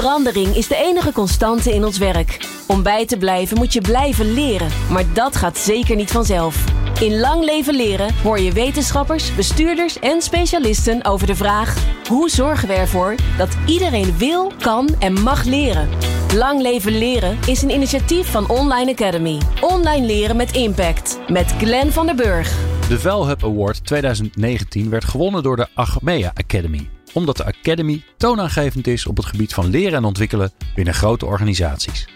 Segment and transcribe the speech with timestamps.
[0.00, 2.48] Verandering is de enige constante in ons werk.
[2.66, 6.64] Om bij te blijven moet je blijven leren, maar dat gaat zeker niet vanzelf.
[7.00, 11.76] In Lang Leven Leren hoor je wetenschappers, bestuurders en specialisten over de vraag:
[12.08, 15.88] hoe zorgen we ervoor dat iedereen wil, kan en mag leren?
[16.34, 19.38] Lang Leven Leren is een initiatief van Online Academy.
[19.60, 21.18] Online leren met impact.
[21.28, 22.56] Met Glenn van der Burg.
[22.88, 26.88] De Velhub Award 2019 werd gewonnen door de Achmea Academy.
[27.16, 32.08] Omdat de Academy toonaangevend is op het gebied van leren en ontwikkelen binnen grote organisaties.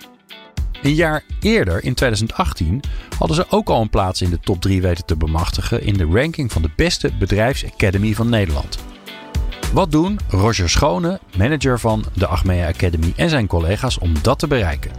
[0.82, 2.80] Een jaar eerder, in 2018,
[3.18, 6.04] hadden ze ook al een plaats in de top 3 weten te bemachtigen in de
[6.04, 8.78] ranking van de beste bedrijfsacademy van Nederland.
[9.72, 14.46] Wat doen Roger Schone, manager van de Achmea Academy en zijn collega's om dat te
[14.46, 14.90] bereiken?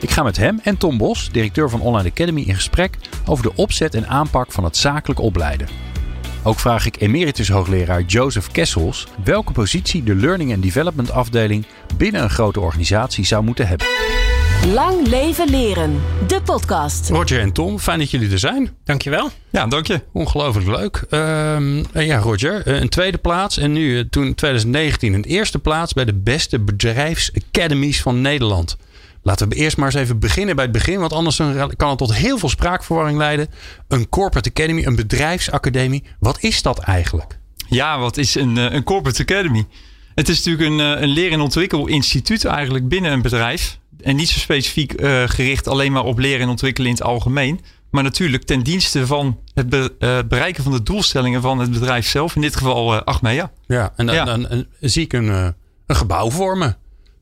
[0.00, 3.54] Ik ga met hem en Tom Bos, directeur van Online Academy, in gesprek over de
[3.54, 5.93] opzet en aanpak van het zakelijk opleiden.
[6.46, 12.22] Ook vraag ik emeritus hoogleraar Joseph Kessels welke positie de Learning and Development afdeling binnen
[12.22, 13.86] een grote organisatie zou moeten hebben.
[14.72, 17.08] Lang Leven Leren, de podcast.
[17.08, 18.70] Roger en Tom, fijn dat jullie er zijn.
[18.84, 19.30] Dankjewel.
[19.50, 20.00] Ja, dank je.
[20.12, 21.04] Ongelooflijk leuk.
[21.10, 25.58] Ehm, en ja, Roger, eh, een tweede plaats en nu eh, toen 2019 een eerste
[25.58, 28.76] plaats bij de beste bedrijfsacademies van Nederland.
[29.26, 31.36] Laten we eerst maar eens even beginnen bij het begin, want anders
[31.76, 33.48] kan het tot heel veel spraakverwarring leiden.
[33.88, 37.38] Een corporate academy, een bedrijfsacademie, wat is dat eigenlijk?
[37.68, 39.66] Ja, wat is een, eh, een corporate academy?
[40.14, 43.78] Het is natuurlijk een, een leer- en ontwikkelinstituut eigenlijk binnen een bedrijf.
[44.00, 47.60] En niet zo specifiek uh, gericht alleen maar op leren en ontwikkelen in het algemeen.
[47.90, 52.06] Maar natuurlijk ten dienste van het be uh, bereiken van de doelstellingen van het bedrijf
[52.06, 52.34] zelf.
[52.34, 53.52] In dit geval uh, Achmea.
[53.66, 54.24] Ja, en dan, ja.
[54.24, 55.28] dan, dan zie ik een,
[55.86, 56.76] een gebouw vormen.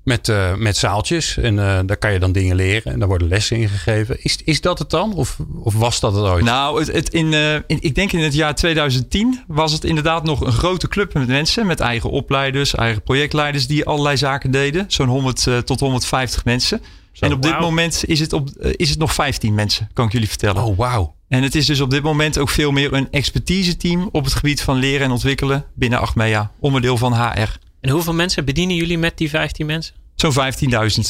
[0.04, 1.36] Met, uh, met zaaltjes.
[1.36, 2.92] En uh, daar kan je dan dingen leren.
[2.92, 4.22] En daar worden lessen in gegeven.
[4.22, 5.14] Is, is dat het dan?
[5.14, 6.44] Of, of was dat het ooit?
[6.44, 10.24] Nou, het, het in, uh, in, ik denk in het jaar 2010 was het inderdaad
[10.24, 11.66] nog een grote club met mensen.
[11.66, 14.84] Met eigen opleiders, eigen projectleiders die allerlei zaken deden.
[14.88, 16.80] Zo'n 100 tot 150 mensen.
[17.12, 17.52] Zo, en op wow.
[17.52, 20.64] dit moment is het, op, is het nog 15 mensen, kan ik jullie vertellen.
[20.64, 21.14] Oh, wauw.
[21.28, 24.34] En het is dus op dit moment ook veel meer een expertise team op het
[24.34, 26.50] gebied van leren en ontwikkelen binnen Achmea.
[26.60, 27.58] Onderdeel van HR.
[27.82, 29.94] En hoeveel mensen bedienen jullie met die 15 mensen?
[30.14, 30.38] Zo'n 15.000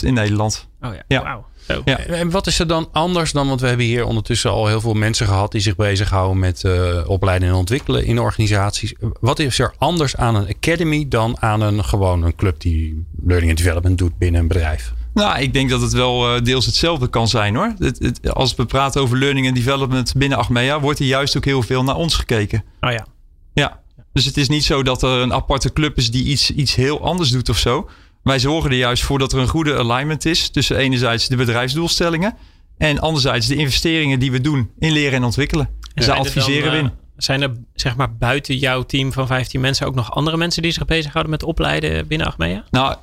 [0.03, 0.69] in Nederland.
[0.81, 1.23] Oh ja, ja.
[1.23, 1.47] wauw.
[1.69, 1.83] Zo.
[1.85, 1.99] Ja.
[1.99, 4.95] En wat is er dan anders dan, want we hebben hier ondertussen al heel veel
[4.95, 8.95] mensen gehad die zich bezighouden met uh, opleiden en ontwikkelen in organisaties.
[9.21, 13.51] Wat is er anders aan een academy dan aan een gewoon een club die learning
[13.51, 14.93] and development doet binnen een bedrijf?
[15.15, 17.75] Nou, ik denk dat het wel uh, deels hetzelfde kan zijn hoor.
[17.79, 21.45] Het, het, als we praten over learning and development binnen Achmea, wordt er juist ook
[21.45, 22.65] heel veel naar ons gekeken.
[22.81, 23.07] Oh ja.
[23.53, 23.82] Ja.
[24.13, 27.05] Dus het is niet zo dat er een aparte club is die iets, iets heel
[27.05, 27.89] anders doet of zo.
[28.23, 32.37] Wij zorgen er juist voor dat er een goede alignment is tussen enerzijds de bedrijfsdoelstellingen
[32.79, 35.69] en anderzijds de investeringen die we doen in leren en ontwikkelen.
[35.95, 36.91] Dus daar adviseren we in.
[37.17, 40.73] Zijn er zeg maar buiten jouw team van 15 mensen ook nog andere mensen die
[40.73, 42.65] zich bezighouden met opleiden binnen Achmea?
[42.71, 42.97] Nou,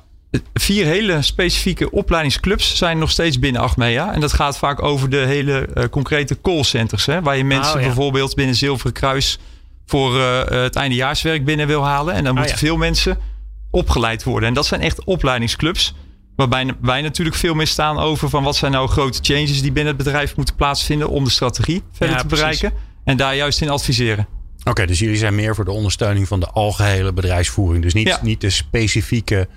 [0.54, 4.12] vier hele specifieke opleidingsclubs zijn nog steeds binnen Achmea.
[4.12, 7.06] En dat gaat vaak over de hele uh, concrete callcenters.
[7.06, 7.86] Hè, waar je mensen oh, ja.
[7.86, 9.38] bijvoorbeeld binnen Zilveren Kruis
[9.90, 12.14] voor uh, het eindejaarswerk binnen wil halen.
[12.14, 12.66] En dan moeten oh, ja.
[12.66, 13.18] veel mensen
[13.70, 14.48] opgeleid worden.
[14.48, 15.94] En dat zijn echt opleidingsclubs.
[16.36, 19.94] Waarbij wij natuurlijk veel meer staan over van wat zijn nou grote changes die binnen
[19.94, 22.70] het bedrijf moeten plaatsvinden om de strategie verder ja, te bereiken.
[22.70, 22.88] Precies.
[23.04, 24.26] En daar juist in adviseren.
[24.58, 27.82] Oké, okay, dus jullie zijn meer voor de ondersteuning van de algehele bedrijfsvoering.
[27.82, 28.18] Dus niet, ja.
[28.22, 29.48] niet de specifieke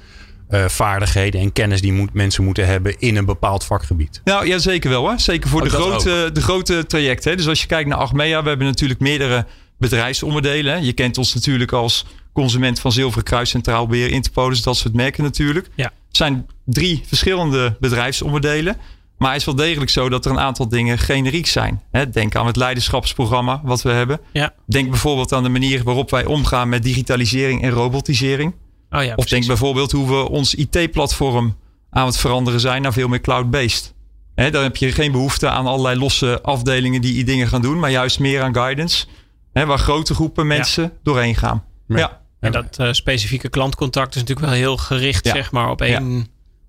[0.50, 4.22] uh, vaardigheden en kennis die moet, mensen moeten hebben in een bepaald vakgebied.
[4.24, 5.10] Nou ja, zeker wel.
[5.10, 5.18] Hè?
[5.18, 7.32] Zeker voor oh, de, grote, de grote trajecten.
[7.32, 7.38] Hè?
[7.38, 9.46] Dus als je kijkt naar Achmea, we hebben natuurlijk meerdere
[9.84, 10.84] bedrijfsonderdelen.
[10.84, 15.24] Je kent ons natuurlijk als consument van Zilveren Kruis, Centraal Beheer, Interpolis, dat soort merken
[15.24, 15.70] natuurlijk.
[15.76, 15.92] Ja.
[16.08, 18.78] Het zijn drie verschillende bedrijfsonderdelen.
[19.18, 21.82] Maar het is wel degelijk zo dat er een aantal dingen generiek zijn.
[22.12, 24.20] Denk aan het leiderschapsprogramma wat we hebben.
[24.32, 24.54] Ja.
[24.66, 28.54] Denk bijvoorbeeld aan de manier waarop wij omgaan met digitalisering en robotisering.
[28.90, 31.58] Oh ja, of denk bijvoorbeeld hoe we ons IT-platform
[31.90, 33.94] aan het veranderen zijn naar veel meer cloud-based.
[34.36, 38.20] Dan heb je geen behoefte aan allerlei losse afdelingen die dingen gaan doen, maar juist
[38.20, 39.06] meer aan guidance.
[39.54, 40.92] Waar grote groepen mensen ja.
[41.04, 41.64] doorheen gaan.
[41.88, 41.98] Ja.
[41.98, 42.22] ja.
[42.40, 46.28] En dat uh, specifieke klantcontact is natuurlijk wel heel gericht zeg maar, op één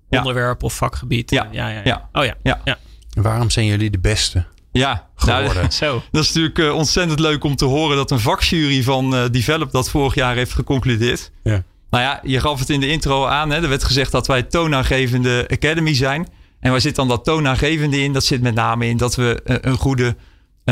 [0.09, 1.31] onderwerp of vakgebied.
[1.31, 1.47] Ja.
[1.51, 2.09] Ja, ja, ja.
[2.11, 2.35] Oh ja.
[2.43, 2.61] ja.
[2.63, 2.77] ja.
[3.13, 4.45] Waarom zijn jullie de beste?
[4.71, 5.55] Ja, geworden.
[5.55, 5.93] Nou, Zo.
[6.11, 9.71] dat is natuurlijk uh, ontzettend leuk om te horen dat een vakjury van uh, Develop
[9.71, 11.31] dat vorig jaar heeft geconcludeerd.
[11.43, 11.63] Ja.
[11.89, 13.49] Nou ja, je gaf het in de intro aan.
[13.49, 13.61] Hè.
[13.61, 16.27] Er werd gezegd dat wij toonaangevende academy zijn.
[16.59, 18.13] En waar zit dan dat toonaangevende in?
[18.13, 20.15] Dat zit met name in dat we uh, een goede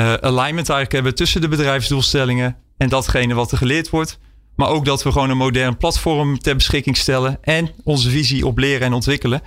[0.01, 4.19] alignment eigenlijk hebben tussen de bedrijfsdoelstellingen en datgene wat er geleerd wordt.
[4.56, 7.38] Maar ook dat we gewoon een modern platform ter beschikking stellen.
[7.42, 9.42] En onze visie op leren en ontwikkelen.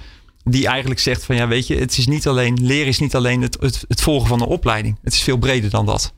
[0.44, 3.42] Die eigenlijk zegt van ja, weet je, het is niet alleen, leren is niet alleen
[3.42, 4.98] het, het, het volgen van een opleiding.
[5.02, 6.14] Het is veel breder dan dat.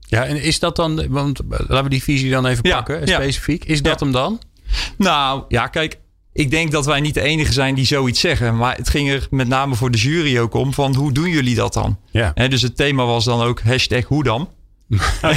[0.00, 3.64] Ja, en is dat dan, want laten we die visie dan even pakken, ja, specifiek.
[3.64, 4.40] Is dat hem dan?
[4.98, 5.98] Nou ja, kijk,
[6.36, 8.56] ik denk dat wij niet de enige zijn die zoiets zeggen.
[8.56, 11.54] Maar het ging er met name voor de jury ook om van hoe doen jullie
[11.54, 11.98] dat dan?
[12.10, 12.32] Ja.
[12.32, 14.48] dus het thema was dan ook hashtag hoe dan.
[15.22, 15.30] Oh,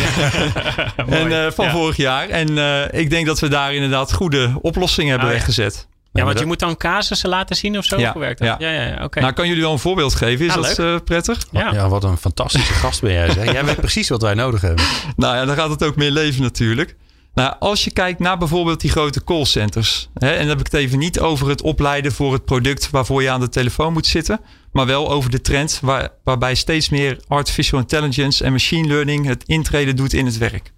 [1.20, 2.30] en, uh, van vorig jaar.
[2.30, 5.88] En uh, ik denk dat we daar inderdaad goede oplossingen hebben oh, weggezet.
[6.12, 8.00] Ja, want je moet dan casussen laten zien of zo?
[8.00, 8.56] Ja, gewerkt ja.
[8.60, 9.20] ja, ja, oké.
[9.20, 10.46] Nou, kan jullie wel een voorbeeld geven?
[10.46, 11.48] Is dat uh, prettig?
[11.52, 11.72] Ja.
[11.72, 13.32] ja, wat een fantastische gast ben jij.
[13.32, 13.52] Zeg.
[13.52, 14.86] Jij weet precies wat wij nodig hebben.
[15.16, 16.96] Nou ja, dan gaat het ook meer leven natuurlijk.
[17.34, 20.10] Nou, als je kijkt naar bijvoorbeeld die grote callcenters.
[20.14, 23.30] En dan heb ik het even niet over het opleiden voor het product waarvoor je
[23.30, 24.42] aan de telefoon moet zitten.
[24.72, 29.44] Maar wel over de trend waar, waarbij steeds meer artificial intelligence en machine learning het
[29.44, 30.74] intreden doet in het werk.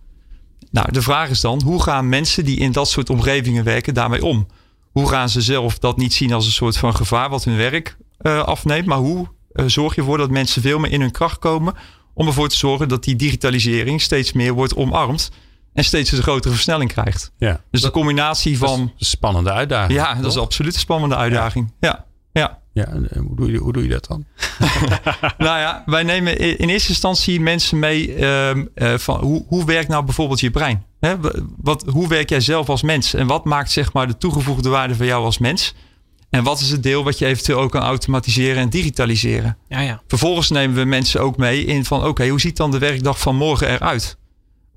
[0.72, 4.26] Nou, de vraag is dan, hoe gaan mensen die in dat soort omgevingen werken daarmee
[4.26, 4.48] om?
[4.92, 7.98] Hoe gaan ze zelf dat niet zien als een soort van gevaar wat hun werk
[8.22, 8.86] uh, afneemt?
[8.86, 11.74] Maar hoe uh, zorg je ervoor dat mensen veel meer in hun kracht komen
[12.14, 15.32] om ervoor te zorgen dat die digitalisering steeds meer wordt omarmd
[15.74, 17.32] en steeds een grotere versnelling krijgt.
[17.38, 17.62] Ja.
[17.72, 18.80] Dus de combinatie van.
[18.80, 20.00] een spannende uitdaging.
[20.00, 21.74] Ja, dat is absoluut een spannende uitdaging.
[21.80, 22.06] Ja.
[22.32, 22.60] ja.
[22.74, 22.88] ja.
[23.14, 24.26] hoe, doe je, hoe doe je dat dan?
[25.38, 30.06] nou ja, wij nemen in eerste instantie mensen mee uh, van hoe, hoe werkt nou
[30.06, 30.86] bijvoorbeeld je brein?
[31.00, 31.16] Hè?
[31.58, 33.14] Wat, hoe werk jij zelf als mens?
[33.14, 35.76] En wat maakt zeg maar de toegevoegde waarde van jou als mens?
[36.30, 39.58] En wat is het deel wat je eventueel ook kan automatiseren en digitaliseren?
[39.68, 40.02] Ja, ja.
[40.08, 43.36] Vervolgens nemen we mensen ook mee in van oké, hoe ziet dan de werkdag van
[43.36, 44.18] morgen eruit?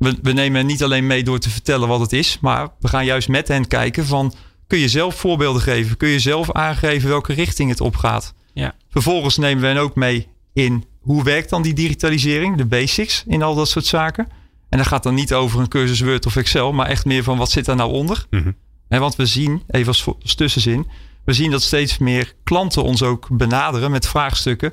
[0.04, 3.04] We, we nemen niet alleen mee door te vertellen wat het is, maar we gaan
[3.04, 4.34] juist met hen kijken van
[4.66, 5.96] kun je zelf voorbeelden geven?
[5.96, 8.34] Kun je zelf aangeven welke richting het opgaat?
[8.52, 8.74] Ja.
[8.90, 13.42] Vervolgens nemen we hen ook mee in hoe werkt dan die digitalisering, de basics in
[13.42, 14.28] al dat soort zaken.
[14.68, 17.38] En dat gaat dan niet over een cursus Word of Excel, maar echt meer van
[17.38, 18.26] wat zit daar nou onder.
[18.30, 18.54] Mm
[19.00, 20.86] want we zien, even als, als, tussenzin,
[21.24, 24.72] we zien dat steeds meer klanten ons ook benaderen met vraagstukken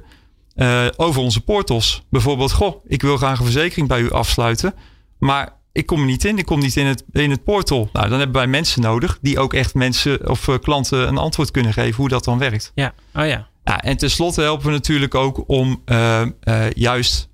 [0.56, 2.04] uh, over onze portals.
[2.10, 4.74] Bijvoorbeeld, goh, ik wil graag een verzekering bij u afsluiten.
[5.22, 6.38] Maar ik kom er niet in.
[6.38, 7.90] Ik kom niet in het, in het portal.
[7.94, 11.52] Nou, dan hebben wij mensen nodig die ook echt mensen of uh, klanten een antwoord
[11.52, 12.72] kunnen geven hoe dat dan werkt.
[12.76, 13.48] Ja, oh ja.
[13.64, 17.30] ja en tenslotte helpen we natuurlijk ook om uh, uh, juist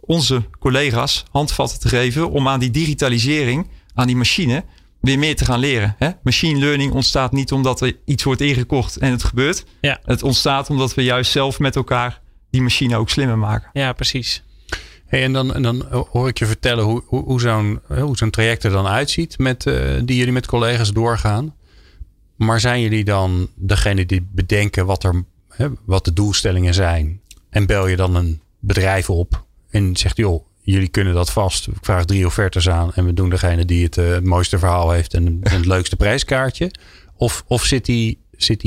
[0.00, 4.64] onze collega's handvatten te geven om aan die digitalisering, aan die machine,
[5.00, 5.94] weer meer te gaan leren.
[5.98, 6.10] Hè?
[6.22, 9.64] Machine learning ontstaat niet omdat er iets wordt ingekocht en het gebeurt.
[9.80, 10.00] Ja.
[10.04, 12.20] Het ontstaat omdat we juist zelf met elkaar
[12.50, 13.70] die machine ook slimmer maken.
[13.72, 14.44] Ja, precies.
[15.06, 18.70] Hey, en, dan, dan hoor ik je vertellen hoe, hoe, zo'n hoe zo'n traject er
[18.70, 19.74] dan uitziet met, uh,
[20.04, 21.54] die jullie met collega's doorgaan.
[22.36, 27.20] Maar zijn jullie dan degene die bedenken wat, er, hè, wat de doelstellingen zijn?
[27.50, 31.66] En bel je dan een bedrijf op en zegt joh, jullie kunnen dat vast.
[31.66, 35.14] Ik vraag drie offertes aan en we doen degene die het, het mooiste verhaal heeft
[35.14, 36.70] en, het leukste prijskaartje.
[37.16, 38.60] Of, of zit die, zit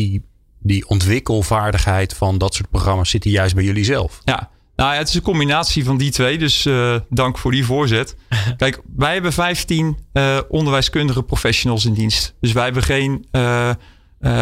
[0.59, 4.21] die ontwikkelvaardigheid van dat soort programma's zit die juist bij jullie zelf?
[4.23, 6.37] Ja, nou ja, het is een combinatie van die twee.
[6.37, 8.15] Dus uh, dank voor die voorzet.
[8.57, 12.35] Kijk, wij hebben 15 uh, eh, onderwijskundige professionals in dienst.
[12.41, 13.71] Dus wij hebben geen uh,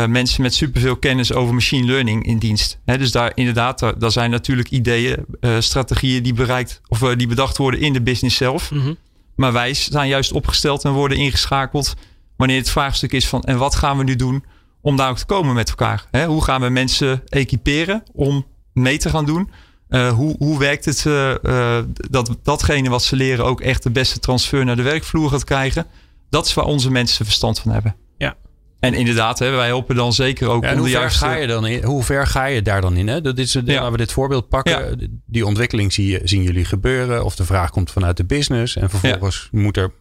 [0.05, 2.79] mensen met superveel kennis over machine learning in dienst.
[2.85, 5.25] He, dus daar inderdaad, daar, daar zijn natuurlijk ideeën,
[5.59, 8.71] strategieën die bereikt of die bedacht worden in de business zelf.
[8.71, 8.97] Mm -hmm.
[9.35, 11.95] Maar wij zijn juist opgesteld en worden ingeschakeld
[12.35, 14.43] wanneer het vraagstuk is van en wat gaan we nu doen
[14.81, 16.05] om daar ook te komen met elkaar?
[16.11, 19.49] He, hoe gaan we mensen equiperen om mee te gaan doen?
[19.89, 21.77] Uh, hoe, hoe werkt het uh, uh,
[22.09, 25.85] dat datgene wat ze leren ook echt de beste transfer naar de werkvloer gaat krijgen?
[26.29, 27.95] Dat is waar onze mensen verstand van hebben.
[28.17, 28.35] Ja.
[28.79, 31.25] En inderdaad, hè, wij helpen dan zeker ook ja, om de juiste...
[31.25, 33.07] Ga je dan in, hoe ver ga je daar dan in?
[33.07, 33.21] Hè?
[33.21, 33.61] Dat is, ja.
[33.65, 34.99] Laten we dit voorbeeld pakken.
[34.99, 35.07] Ja.
[35.25, 37.25] Die ontwikkeling zie je, zien jullie gebeuren.
[37.25, 38.75] Of de vraag komt vanuit de business.
[38.75, 39.91] En vervolgens moet er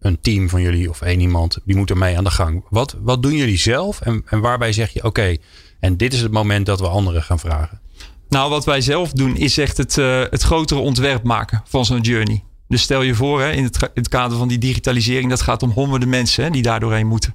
[0.00, 1.58] een team van jullie of één iemand...
[1.64, 2.64] die moet ermee aan de gang.
[2.70, 4.00] Wat, wat doen jullie zelf?
[4.00, 5.08] En, en waarbij zeg je, oké...
[5.08, 5.40] Okay,
[5.80, 7.80] en dit is het moment dat we anderen gaan vragen.
[8.28, 12.00] Nou, wat wij zelf doen is echt het, uh, het grotere ontwerp maken van zo'n
[12.00, 12.44] journey.
[12.68, 15.62] Dus stel je voor, hè, in, het, in het kader van die digitalisering, dat gaat
[15.62, 17.34] om honderden mensen hè, die daar doorheen moeten.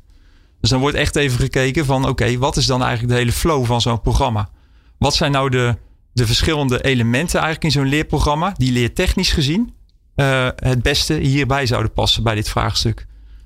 [0.61, 3.65] Dus dan wordt echt even gekeken van, oké, wat is dan eigenlijk de hele flow
[3.65, 4.49] van zo'n programma?
[4.97, 5.77] Wat zijn nou de,
[6.13, 9.73] de verschillende elementen eigenlijk in zo'n leerprogramma, die leertechnisch gezien
[10.15, 13.05] uh, het beste hierbij zouden passen bij dit vraagstuk?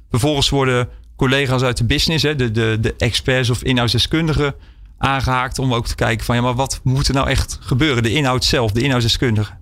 [0.09, 4.55] Vervolgens worden collega's uit de business, hè, de, de, de experts of inhoudsdeskundigen,
[4.97, 8.03] aangehaakt om ook te kijken van ja, maar wat moet er nou echt gebeuren?
[8.03, 9.53] De inhoud zelf, de inhoudsdeskundige.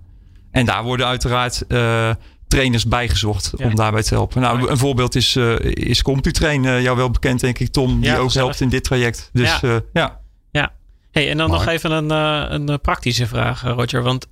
[0.50, 2.10] En daar worden uiteraard uh,
[2.48, 3.66] trainers bijgezocht ja.
[3.66, 4.40] om daarbij te helpen.
[4.40, 8.10] Nou, een voorbeeld is, uh, is CompuTrain, uh, jou wel bekend denk ik, Tom, die
[8.10, 9.30] ja, ook helpt in dit traject.
[9.32, 9.80] Dus ja.
[9.92, 10.20] ja.
[10.50, 10.72] ja.
[11.10, 12.10] Hey, en dan nog even een,
[12.70, 14.02] een praktische vraag, Roger.
[14.02, 14.26] Want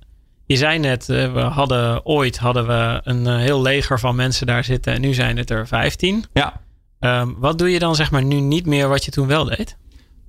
[0.45, 4.93] je zei net, we hadden ooit hadden we een heel leger van mensen daar zitten
[4.93, 6.25] en nu zijn het er 15.
[6.33, 6.61] Ja.
[6.99, 9.77] Um, wat doe je dan zeg maar nu niet meer wat je toen wel deed?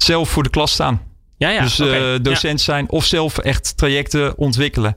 [0.05, 1.03] Zelf voor de klas staan.
[1.37, 1.63] Ja, ja.
[1.63, 2.15] Dus okay.
[2.15, 4.97] uh, docent zijn of zelf echt trajecten ontwikkelen.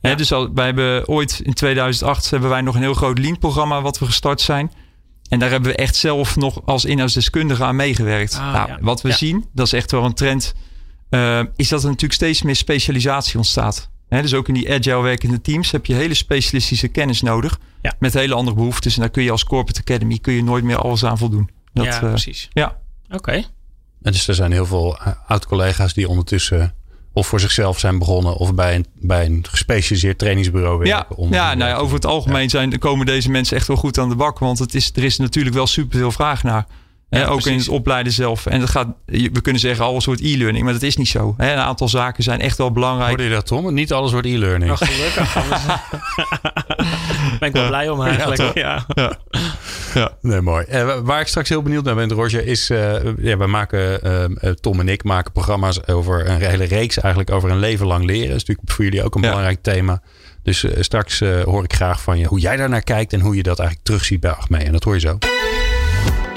[0.00, 0.14] Ja.
[0.14, 3.82] dus al, wij hebben ooit in 2008 hebben wij nog een heel groot lean programma
[3.82, 4.72] wat we gestart zijn.
[5.28, 8.34] En daar hebben we echt zelf nog als inhoudsdeskundige aan meegewerkt.
[8.34, 8.78] Ah, nou, ja.
[8.80, 9.14] Wat we Ja.
[9.14, 10.54] zien, dat is echt wel een trend,
[11.08, 13.90] eh, is dat er natuurlijk steeds meer specialisatie ontstaat.
[14.08, 17.58] Hè, dus ook in die agile werkende teams heb je hele specialistische kennis nodig.
[17.82, 17.94] Ja.
[17.98, 18.94] Met hele andere behoeftes.
[18.94, 21.50] En daar kun je als corporate academy kun je nooit meer alles aan voldoen.
[21.72, 22.48] Dat, ja, eh, precies.
[22.52, 22.78] ja.
[23.10, 23.44] Oké.
[24.06, 26.74] En dus er zijn heel veel eh, oud-collega's die ondertussen
[27.12, 31.16] of voor zichzelf zijn begonnen of bij een, bij een gespecialiseerd trainingsbureau Ja, werken.
[31.16, 34.08] om- ja, nou ja, over het algemeen zijn, komen deze mensen echt wel goed aan
[34.08, 34.38] de bak.
[34.38, 36.66] Want het is, er is natuurlijk wel superveel vraag naar.
[37.08, 38.46] Ja, ook in het opleiden zelf.
[38.46, 41.34] En dat gaat, we kunnen zeggen al een soort e-learning, maar dat is niet zo.
[41.36, 43.08] Hè, een aantal zaken zijn echt wel belangrijk.
[43.08, 43.74] Hoorde je dat, Tom?
[43.74, 44.78] Niet alles wordt e-learning.
[44.78, 45.36] Nou, gelukkig.
[45.42, 45.62] anders
[47.40, 48.54] ben ik wel blij om eigenlijk.
[48.58, 48.86] Ja,
[50.20, 50.64] Nee, mooi.
[50.64, 52.70] Eh, waar ik straks heel benieuwd naar ben, Roger, is...
[52.70, 54.02] eh, ja, we maken,
[54.40, 58.04] eh, Tom en ik maken programma's over een hele reeks eigenlijk over een leven lang
[58.04, 58.28] leren.
[58.28, 59.28] Dat is natuurlijk voor jullie ook een Ja.
[59.28, 60.02] belangrijk thema.
[60.42, 63.36] Dus straks eh, hoor ik graag van je hoe jij daar naar kijkt en hoe
[63.36, 64.64] je dat eigenlijk terugziet bij Achmee.
[64.64, 65.18] En dat hoor je zo.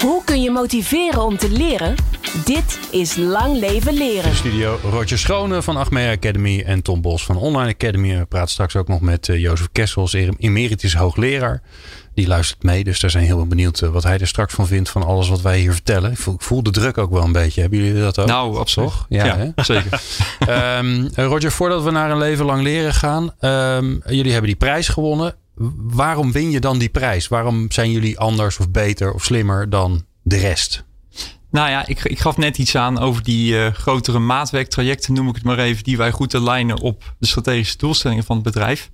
[0.00, 1.94] Hoe kun je motiveren om te leren?
[2.44, 4.34] Dit is Lang Leven Leren.
[4.34, 8.18] Studio Roger Schone van Achmea Academy en Tom Bos van Online Academy.
[8.18, 11.62] We praten straks ook nog met eh, Jozef Kessels, emeritus hoogleraar.
[12.14, 14.90] Die luistert mee, dus daar zijn heel benieuwd eh, wat hij er straks van vindt
[14.90, 16.10] van alles wat wij hier vertellen.
[16.10, 17.60] Ik voel, ik voel de druk ook wel een beetje.
[17.60, 18.26] Hebben jullie dat ook?
[18.26, 18.92] Nou, absoluut.
[19.08, 19.62] Ja, Ja, hè?
[19.64, 20.00] zeker.
[20.46, 23.30] Ehm, eh, Roger, voordat we naar een leven lang leren gaan.
[23.40, 25.34] ehm, jullie hebben die prijs gewonnen.
[25.76, 27.28] Waarom win je dan die prijs?
[27.28, 30.84] Waarom zijn jullie anders of beter of slimmer dan de rest?
[31.50, 35.34] Nou ja, ik, ik gaf net iets aan over die eh, grotere maatwerktrajecten, noem ik
[35.34, 38.90] het maar even, die wij goed alignen op de strategische doelstellingen van het bedrijf.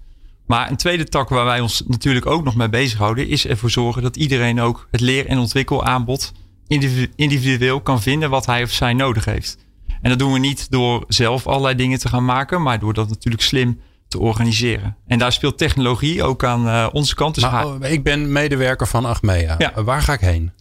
[0.46, 4.02] Maar een tweede tak waar wij ons natuurlijk ook nog mee bezighouden, is ervoor zorgen
[4.02, 6.32] dat iedereen ook het leer- en ontwikkelaanbod
[6.66, 9.58] individu- individueel kan vinden wat hij of zij nodig heeft.
[10.00, 13.08] En dat doen we niet door zelf allerlei dingen te gaan maken, maar door dat
[13.08, 14.96] natuurlijk slim te organiseren.
[15.06, 17.34] En daar speelt technologie ook aan eh, onze kant.
[17.34, 19.54] Dus Maar, oh, ik ben medewerker van Achmea.
[19.58, 19.82] Ja.
[19.84, 20.52] Waar ga ik heen?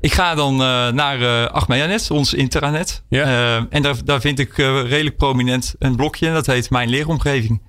[0.00, 3.02] Ik ga dan eh, naar eh Achmeanet, ons intranet.
[3.08, 3.66] Ja.
[3.70, 6.26] En daar, daar vind ik redelijk prominent een blokje.
[6.26, 7.62] En dat heet Mijn Leeromgeving.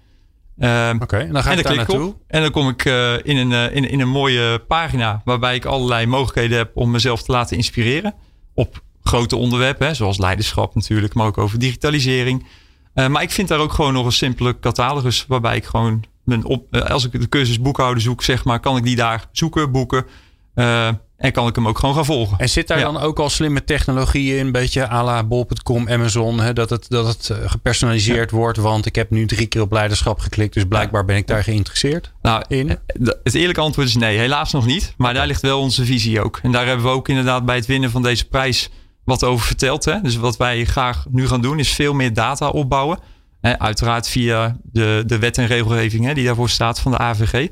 [0.58, 2.08] Oké, en dan ga en ik daar daar naartoe.
[2.08, 2.18] op.
[2.28, 2.86] En dan kom ik
[3.24, 5.22] in, een, in, in een mooie pagina.
[5.26, 8.14] Waarbij ik allerlei mogelijkheden heb om mezelf te laten inspireren.
[8.54, 9.88] Op grote onderwerpen.
[9.88, 11.14] Hè, zoals leiderschap natuurlijk.
[11.14, 12.46] Maar ook over digitalisering.
[12.96, 15.26] Eh, maar ik vind daar ook gewoon nog een simpele catalogus.
[15.28, 18.78] Waarbij ik gewoon mijn op, eh, als ik de cursus boekhouden zoek, zeg maar, kan
[18.78, 20.06] ik die daar zoeken, boeken.
[20.54, 20.88] Eh,
[21.18, 22.38] en kan ik hem ook gewoon gaan volgen.
[22.38, 22.84] En zit daar Ja.
[22.84, 24.46] dan ook al slimme technologieën in?
[24.46, 26.40] Een beetje à la bol.com, Amazon.
[26.40, 28.58] Hè, dat het, dat het gepersonaliseerd wordt.
[28.58, 30.54] Want ik heb nu drie keer op leiderschap geklikt.
[30.54, 32.78] Dus blijkbaar ben ik daar geïnteresseerd Nou, in.
[33.24, 34.94] Het eerlijke antwoord is nee, helaas nog niet.
[34.98, 36.40] Maar daar ligt wel onze visie ook.
[36.44, 38.70] En daar hebben we ook inderdaad bij het winnen van deze prijs
[39.06, 39.86] wat over verteld.
[39.86, 40.02] Hè?
[40.02, 43.00] Dus wat wij graag nu gaan doen is veel meer data opbouwen.
[43.42, 47.48] Hè, uiteraard via de, de wet en regelgeving hè, die daarvoor staat van de AVG.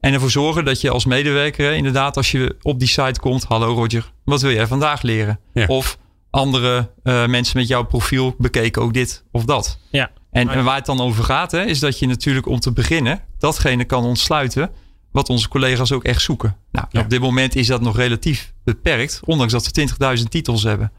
[0.00, 3.44] En ervoor zorgen dat je als medewerker, hè, inderdaad, als je op die site komt,
[3.44, 5.40] hallo Roger, wat wil jij vandaag leren?
[5.52, 5.66] Ja.
[5.66, 5.98] Of
[6.30, 9.78] andere eh, mensen met jouw profiel bekeken ook dit of dat.
[9.90, 10.10] Ja.
[10.30, 13.20] En, en waar het dan over gaat, hè, is dat je natuurlijk om te beginnen
[13.38, 14.70] datgene kan ontsluiten
[15.14, 16.56] wat onze collega's ook echt zoeken.
[16.72, 17.00] Nou, Ja.
[17.00, 19.70] op dit moment is dat nog relatief beperkt, ondanks dat we
[20.18, 20.92] 20.000 titels hebben.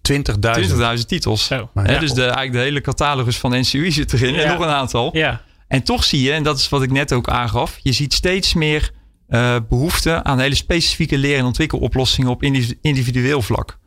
[0.00, 0.68] 20.000.
[0.98, 1.48] 20.000 titels.
[1.48, 5.16] Ja, dus de, eigenlijk de hele catalogus van NCUI zit erin en nog een aantal.
[5.16, 8.12] Ja, En toch zie je, en dat is wat ik net ook aangaf, je ziet
[8.14, 8.90] steeds meer
[9.28, 13.78] eh, behoefte aan hele specifieke leer- en ontwikkeloplossingen op individu- individueel vlak.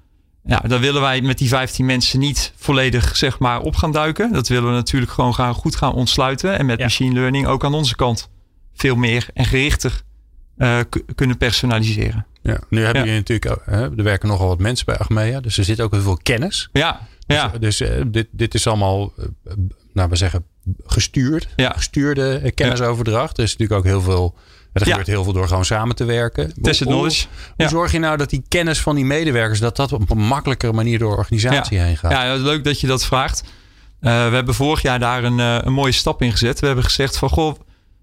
[0.44, 4.34] Ja, daar willen wij met die 15 mensen niet volledig zeg maar, op gaan duiken.
[4.34, 6.58] Dat willen we natuurlijk gewoon gaan, goed gaan ontsluiten.
[6.58, 8.30] En met machine learning ook aan onze kant
[8.80, 10.02] veel meer en gerichter
[10.58, 10.80] eh,
[11.16, 12.26] kunnen personaliseren.
[12.42, 13.08] Ja, nu hebben Ja.
[13.08, 15.40] jullie natuurlijk, hè, er werken nogal wat mensen bij Achmea.
[15.40, 16.70] Dus er zit ook heel veel kennis.
[16.74, 17.48] Ja, ja.
[17.48, 19.54] Dus, dus eh, dit, dit is allemaal, eh, eh,
[19.94, 20.44] nou we zeggen,
[20.86, 21.48] gestuurd.
[21.56, 21.74] Ja.
[21.76, 23.38] Gestuurde eh, kennisoverdracht.
[23.38, 24.36] Er is natuurlijk ook heel veel,
[24.74, 24.88] er Ja.
[24.90, 26.54] gebeurt heel veel door gewoon samen te werken.
[26.62, 27.26] Tested Hoe- knowledge.
[27.46, 27.68] Hoe Ja.
[27.68, 31.00] zorg je nou dat die kennis van die medewerkers, dat dat op een makkelijkere manier
[31.00, 32.12] door de organisatie heen gaat?
[32.12, 33.44] Ja, leuk dat je dat vraagt.
[34.00, 36.60] Eh, we hebben vorig jaar daar een, eh, een mooie stap in gezet.
[36.60, 37.56] We hebben gezegd van goh,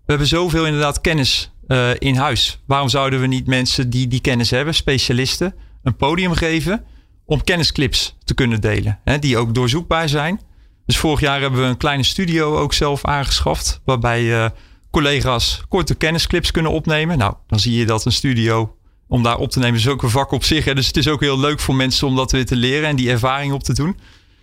[0.06, 2.62] we hebben zoveel inderdaad kennis eh, in huis.
[2.66, 6.84] Waarom zouden we niet mensen die die kennis hebben, specialisten, een podium geven
[7.24, 10.40] om kennisclips te kunnen delen, hè, die ook doorzoekbaar zijn.
[10.86, 14.50] Dus vorig jaar hebben we een kleine studio ook zelf aangeschaft, waarbij eh,
[14.90, 17.18] collega's korte kennisclips kunnen opnemen.
[17.18, 18.76] Nou, dan zie je dat een studio
[19.08, 20.64] om daar op te nemen is ook een vak op zich.
[20.64, 20.74] Hè.
[20.74, 23.10] Dus het is ook heel leuk voor mensen om dat weer te leren en die
[23.10, 23.98] ervaring op te doen.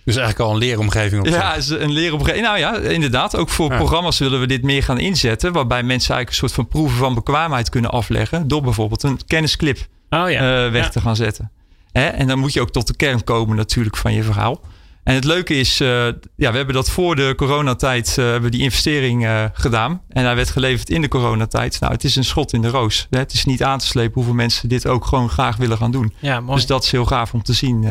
[0.06, 2.44] Dus eigenlijk al een leeromgeving op Ja, is een leeromgeving.
[2.46, 3.36] Nou ja, inderdaad.
[3.36, 3.78] Ook voor Ja.
[3.78, 5.54] programma's willen we dit meer gaan inzetten.
[5.54, 8.48] Waarbij mensen eigenlijk een soort van proeven van bekwaamheid kunnen afleggen.
[8.48, 9.78] Door bijvoorbeeld een kennisclip
[10.10, 10.66] Oh ja.
[10.66, 10.90] eh, weg Ja.
[10.90, 11.52] te gaan zetten.
[11.92, 12.06] Hè?
[12.06, 14.62] En dan moet je ook tot de kern komen natuurlijk van je verhaal.
[15.04, 15.88] En het leuke is, uh,
[16.36, 20.02] ja, we hebben dat voor de coronatijd uh, hebben die investering uh, gedaan.
[20.10, 21.80] En hij werd geleverd in de coronatijd.
[21.80, 23.08] Nou, het is een schot in de roos.
[23.10, 26.14] Het is niet aan te slepen hoeveel mensen dit ook gewoon graag willen gaan doen.
[26.20, 26.56] Ja, mooi.
[26.56, 27.82] Dus dat is heel gaaf om te zien.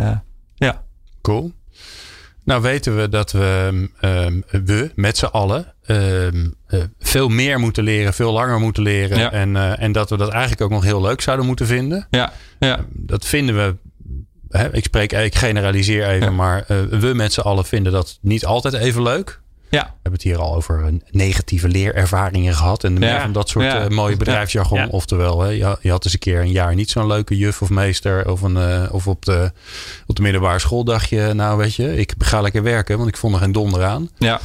[0.54, 0.84] ja.
[1.22, 1.52] Cool.
[2.44, 6.54] Nou weten we dat we, um, we met z'n allen um,
[6.98, 9.18] veel meer moeten leren, veel langer moeten leren.
[9.18, 9.32] Ja.
[9.32, 12.06] En, uh, en dat we dat eigenlijk ook nog heel leuk zouden moeten vinden.
[12.10, 12.84] Ja, ja.
[12.92, 13.76] Dat vinden we
[14.72, 18.74] ik spreek, ik generaliseer even, maar uh, we met z'n allen vinden dat niet altijd
[18.74, 19.40] even leuk.
[19.72, 19.82] Ja.
[19.82, 22.84] We hebben het hier al over een negatieve leerervaringen gehad.
[22.84, 23.20] En meer ja.
[23.20, 23.84] van dat soort ja.
[23.84, 24.78] uh, mooie bedrijfsjargon.
[24.78, 24.86] Ja.
[24.90, 27.70] Oftewel, hè, je, je, had eens een keer een jaar niet zo'n leuke juf of
[27.70, 28.30] meester.
[28.30, 29.52] Of, een, uh, of op, de,
[30.06, 32.96] op de middelbare school dacht je, nou weet je, ik ga lekker werken.
[32.96, 34.10] Want ik vond er geen donder aan.
[34.18, 34.40] Ja.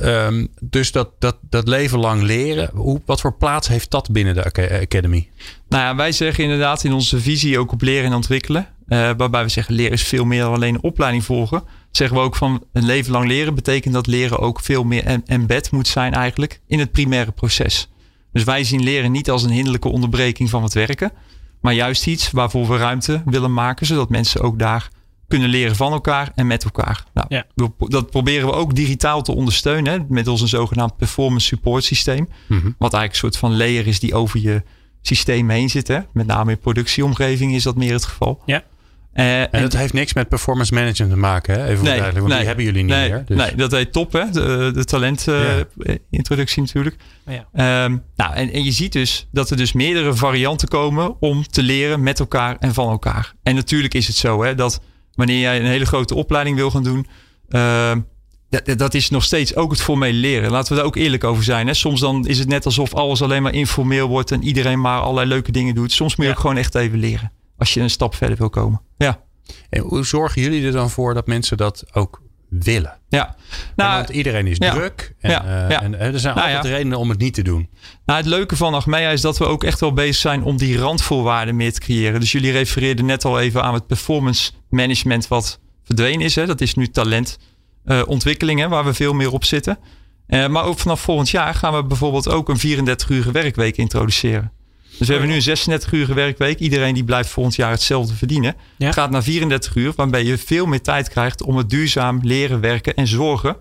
[0.00, 4.34] Um, dus dat, dat, dat leven lang leren, hoe, wat voor plaats heeft dat binnen
[4.34, 4.44] de
[4.82, 5.28] Academy?
[5.68, 8.68] Nou ja, wij zeggen inderdaad in onze visie ook op leren en ontwikkelen.
[8.88, 11.62] Uh, waarbij we zeggen leren is veel meer dan alleen een opleiding volgen.
[11.90, 15.70] Zeggen we ook van een leven lang leren betekent dat leren ook veel meer embed
[15.70, 17.88] moet zijn eigenlijk in het primaire proces.
[18.32, 21.12] Dus wij zien leren niet als een hinderlijke onderbreking van het werken.
[21.60, 23.86] Maar juist iets waarvoor we ruimte willen maken.
[23.86, 24.88] Zodat mensen ook daar
[25.28, 27.04] kunnen leren van elkaar en met elkaar.
[27.14, 27.46] Nou, ja.
[27.78, 29.92] Dat proberen we ook digitaal te ondersteunen.
[29.92, 32.28] Hè, met onze zogenaamd performance support systeem.
[32.46, 32.74] Mm -hmm.
[32.78, 34.62] Wat eigenlijk een soort van layer is die over je
[35.02, 35.88] systeem heen zit.
[35.88, 36.00] Hè.
[36.12, 38.42] Met name in productieomgeving is dat meer het geval.
[38.46, 38.64] Ja.
[39.18, 41.66] Uh, en, het heeft niks met performance management te maken, hè?
[41.66, 43.22] even nee, duidelijk, want nee, die hebben jullie niet nee, meer.
[43.26, 43.36] Dus.
[43.36, 44.30] Nee, dat heet top, hè?
[44.30, 46.78] de, de talentintroductie uh, ja.
[46.78, 46.96] natuurlijk.
[47.26, 47.84] Ja.
[47.84, 51.62] Um, nou, en, en je ziet dus dat er dus meerdere varianten komen om te
[51.62, 53.34] leren met elkaar en van elkaar.
[53.42, 54.80] En natuurlijk is het zo hè, dat
[55.14, 57.06] wanneer jij een hele grote opleiding wil gaan doen,
[57.48, 57.92] uh,
[58.48, 60.50] dat, dat, is nog steeds ook het formele leren.
[60.50, 61.66] Laten we daar ook eerlijk over zijn.
[61.66, 61.74] Hè?
[61.74, 65.28] Soms dan is het net alsof alles alleen maar informeel wordt en iedereen maar allerlei
[65.28, 65.92] leuke dingen doet.
[65.92, 66.36] Soms moet je ja.
[66.36, 68.80] ook gewoon echt even leren als je een stap verder wil komen.
[68.96, 69.20] Ja.
[69.70, 72.98] En hoe zorgen jullie er dan voor dat mensen dat ook willen?
[73.08, 73.36] Ja.
[73.76, 74.72] Nou, want iedereen is ja.
[74.72, 75.14] druk.
[75.20, 75.44] En, ja.
[75.44, 75.82] Uh, ja.
[75.82, 77.68] en er zijn nou, altijd redenen om het niet te doen.
[78.04, 80.78] Nou, het leuke van Achmea is dat we ook echt wel bezig zijn om die
[80.78, 82.20] randvoorwaarden meer te creëren.
[82.20, 86.34] Dus jullie refereerden net al even aan het performance management wat verdwenen is.
[86.34, 86.46] Hè.
[86.46, 89.78] Dat is nu talentontwikkeling, uh, waar we veel meer op zitten.
[90.26, 94.52] Maar ook vanaf volgend jaar gaan we bijvoorbeeld ook een 34-uurige werkweek introduceren.
[94.98, 96.58] Dus we hebben nu een 36 uur werkweek.
[96.58, 98.56] Iedereen die blijft volgend jaar hetzelfde verdienen.
[98.76, 98.86] Ja.
[98.86, 102.60] Het gaat naar 34 uur, waarbij je veel meer tijd krijgt om het duurzaam leren,
[102.60, 103.56] werken en zorgen.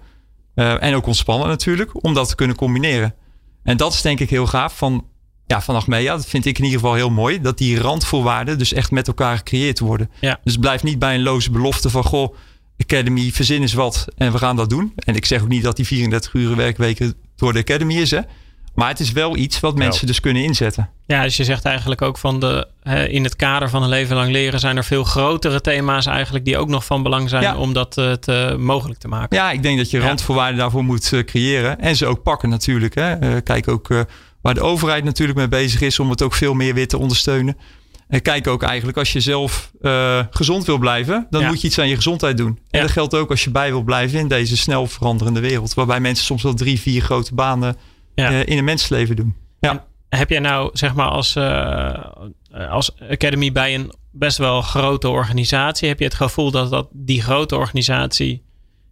[0.56, 3.16] Uh, en ook ontspannen natuurlijk, om dat te kunnen combineren.
[3.64, 5.06] En dat is denk ik heel gaaf van,
[5.46, 6.16] ja, van Achmea.
[6.16, 7.42] Dat vind ik in ieder geval heel mooi.
[7.42, 10.12] Dat die randvoorwaarden dus echt met elkaar gecreëerd worden.
[10.20, 10.40] Ja.
[10.44, 12.36] Dus blijf niet bij een loze belofte van, goh,
[12.78, 14.94] Academy, verzin is wat en we gaan dat doen.
[14.96, 18.22] En ik zeg ook niet dat die 34 uur werkweken door de Academy is, hè.
[18.78, 20.90] Maar het is wel iets wat mensen dus kunnen inzetten.
[21.06, 24.16] Ja, dus je zegt eigenlijk ook van de hè, in het kader van een leven
[24.16, 27.58] lang leren zijn er veel grotere thema's eigenlijk die ook nog van belang zijn Ja.
[27.58, 29.38] om dat eh, te, mogelijk te maken.
[29.38, 30.06] Ja, ik denk dat je Ja.
[30.08, 31.80] randvoorwaarden daarvoor moet eh, creëren.
[31.80, 32.96] En ze ook pakken natuurlijk.
[32.96, 33.12] Hè.
[33.14, 34.00] Eh, kijk ook eh,
[34.42, 37.58] waar de overheid natuurlijk mee bezig is om het ook veel meer weer te ondersteunen.
[38.08, 41.48] En kijk ook eigenlijk als je zelf eh, gezond wil blijven, dan Ja.
[41.48, 42.48] moet je iets aan je gezondheid doen.
[42.70, 42.82] En Ja.
[42.82, 45.74] dat geldt ook als je bij wil blijven in deze snel veranderende wereld.
[45.74, 47.76] Waarbij mensen soms wel drie, vier grote banen
[48.24, 48.30] Ja.
[48.32, 49.36] eh, in een mensleven doen.
[49.60, 49.86] Ja.
[50.10, 51.94] Heb jij nou, zeg maar, als, eh,
[52.70, 57.22] als Academy bij een best wel grote organisatie, heb je het gevoel dat, dat die
[57.22, 58.44] grote organisatie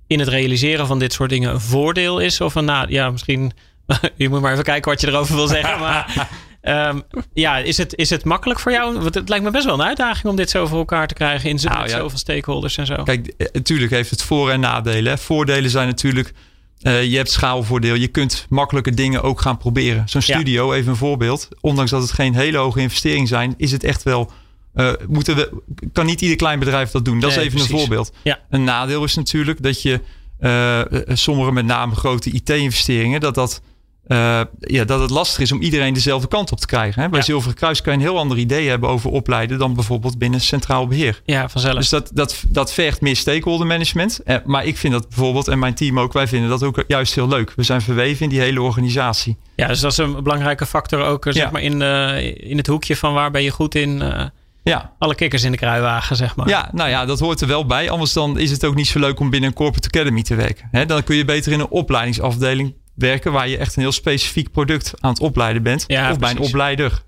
[0.07, 2.41] in het realiseren van dit soort dingen een voordeel is?
[2.41, 2.95] Of een nadeel?
[2.95, 3.51] Ja, misschien,
[4.15, 5.79] je moet maar even kijken wat je erover wil zeggen.
[5.79, 6.27] Maar
[6.61, 6.99] ehm,
[7.33, 8.99] ja, is het, is het makkelijk voor jou?
[8.99, 11.49] Want het lijkt me best wel een uitdaging om dit zo voor elkaar te krijgen
[11.49, 11.97] in Nou, ja.
[11.97, 13.03] zoveel stakeholders en zo.
[13.03, 15.17] Kijk, eh, natuurlijk heeft het voor- en nadelen.
[15.17, 16.33] Voordelen zijn natuurlijk,
[16.85, 17.95] eh, je hebt schaalvoordeel.
[17.95, 20.09] Je kunt makkelijke dingen ook gaan proberen.
[20.09, 20.35] Zo'n Ja.
[20.35, 21.47] studio, even een voorbeeld.
[21.61, 24.31] Ondanks dat het geen hele hoge investering zijn, is het echt wel...
[24.73, 25.61] eh, moeten we,
[25.93, 27.19] kan niet ieder klein bedrijf dat doen.
[27.19, 28.11] Dat Nee, is even een voorbeeld.
[28.23, 28.39] Ja.
[28.49, 29.99] Een nadeel is natuurlijk dat je
[30.39, 30.81] eh,
[31.13, 33.61] sommige met name grote IT-investeringen, dat, dat,
[34.07, 37.01] eh, ja, dat het lastig is om iedereen dezelfde kant op te krijgen.
[37.01, 37.09] Hè?
[37.09, 37.25] Bij Ja.
[37.25, 40.87] Zilveren Kruis kan je een heel ander idee hebben over opleiden dan bijvoorbeeld binnen centraal
[40.87, 41.21] beheer.
[41.25, 41.75] Ja, vanzelf.
[41.75, 44.19] Dus dat, dat, dat vergt meer stakeholder management.
[44.25, 47.15] Eh, maar ik vind dat bijvoorbeeld, en mijn team ook, wij vinden dat ook juist
[47.15, 47.53] heel leuk.
[47.55, 49.37] We zijn verweven in die hele organisatie.
[49.55, 51.49] Ja, dus dat is een belangrijke factor ook, eh, zeg Ja.
[51.51, 51.81] maar, in,
[52.49, 54.03] in het hoekje van waar ben je goed in.
[54.63, 54.93] Ja.
[54.99, 56.47] alle kikkers in de kruiwagen, zeg maar.
[56.47, 57.89] ja, nou ja, dat hoort er wel bij.
[57.89, 60.87] Anders dan is het ook niet zo leuk om binnen een corporate academy te werken.
[60.87, 63.31] Dan kun je beter in een opleidingsafdeling werken...
[63.31, 65.83] waar je echt een heel specifiek product aan het opleiden bent.
[65.87, 67.03] Ja, of bij een opleider.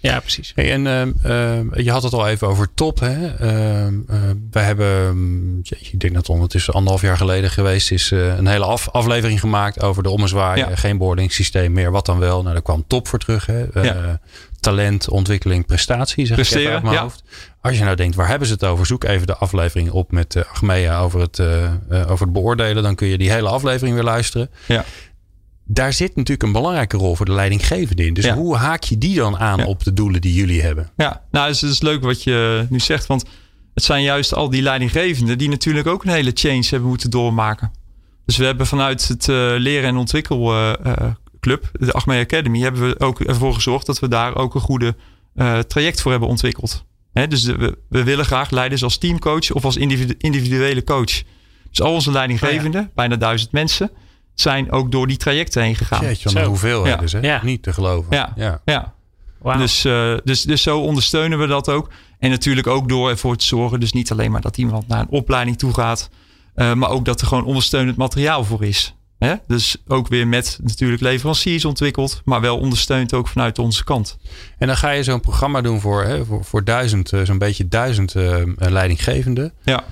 [0.00, 0.52] Ja, precies.
[0.54, 3.00] Hey, en ehm, ehm, je had het al even over top.
[3.00, 3.26] Hè?
[3.26, 8.10] Ehm, ehm, wij hebben, jeetje, ik denk dat het ondertussen anderhalf jaar geleden geweest is,
[8.12, 10.58] eh, een hele af, aflevering gemaakt over de ommezwaai.
[10.60, 10.76] Ja.
[10.76, 12.40] Geen boardingssysteem meer, wat dan wel.
[12.40, 13.46] Nou, daar kwam top voor terug.
[13.46, 13.64] Hè?
[13.72, 14.20] Eh, Ja.
[14.60, 17.02] talent, ontwikkeling, prestatie, zeg ik even Presteren, uit mijn ja.
[17.02, 17.22] hoofd.
[17.60, 18.86] Als je nou denkt, waar hebben ze het over?
[18.86, 22.82] Zoek even de aflevering op met uh, Achmea over het, uh, uh, over het beoordelen.
[22.82, 24.50] Dan kun je die hele aflevering weer luisteren.
[24.66, 24.84] Ja.
[25.72, 28.14] Daar zit natuurlijk een belangrijke rol voor de leidinggevende in.
[28.14, 28.34] Dus Ja.
[28.34, 29.66] hoe haak je die dan aan Ja.
[29.66, 30.90] op de doelen die jullie hebben?
[30.96, 33.06] Ja, nou, het is, het is leuk wat je nu zegt.
[33.06, 33.24] Want
[33.74, 37.70] het zijn juist al die leidinggevenden die natuurlijk ook een hele change hebben moeten doormaken.
[38.26, 43.20] Dus we hebben vanuit het eh, leren- en ontwikkelclub, de Achmea Academy, hebben we ook
[43.20, 44.96] ervoor gezorgd dat we daar ook een goede
[45.34, 46.84] eh, traject voor hebben ontwikkeld.
[47.12, 51.22] Hè, dus de- we, we willen graag leiders als teamcoach of als individu- individuele coach.
[51.70, 53.90] Dus al onze leidinggevenden, bijna duizend mensen,
[54.40, 56.04] zijn ook door die trajecten heen gegaan.
[56.04, 57.28] Jeetje, wat hoeveelheden, Ja.
[57.28, 57.40] Ja.
[57.44, 58.16] Niet te geloven.
[58.16, 58.32] Ja.
[58.36, 58.60] ja.
[58.64, 58.94] Ja.
[59.56, 61.90] Dus, eh, dus, dus zo ondersteunen we dat ook.
[62.18, 63.80] En natuurlijk ook door ervoor te zorgen.
[63.80, 66.10] Dus niet alleen maar dat iemand naar een opleiding toe gaat.
[66.54, 68.94] eh, maar ook dat er gewoon ondersteunend materiaal voor is.
[69.18, 69.34] Hè?
[69.46, 72.20] Dus ook weer met natuurlijk leveranciers ontwikkeld.
[72.24, 74.18] Maar wel ondersteund ook vanuit onze kant.
[74.58, 77.68] En dan ga je zo'n programma doen voor, hè, voor, voor duizend, eh, zo'n beetje
[77.68, 79.52] duizend eh, leidinggevenden.
[79.62, 79.84] Ja,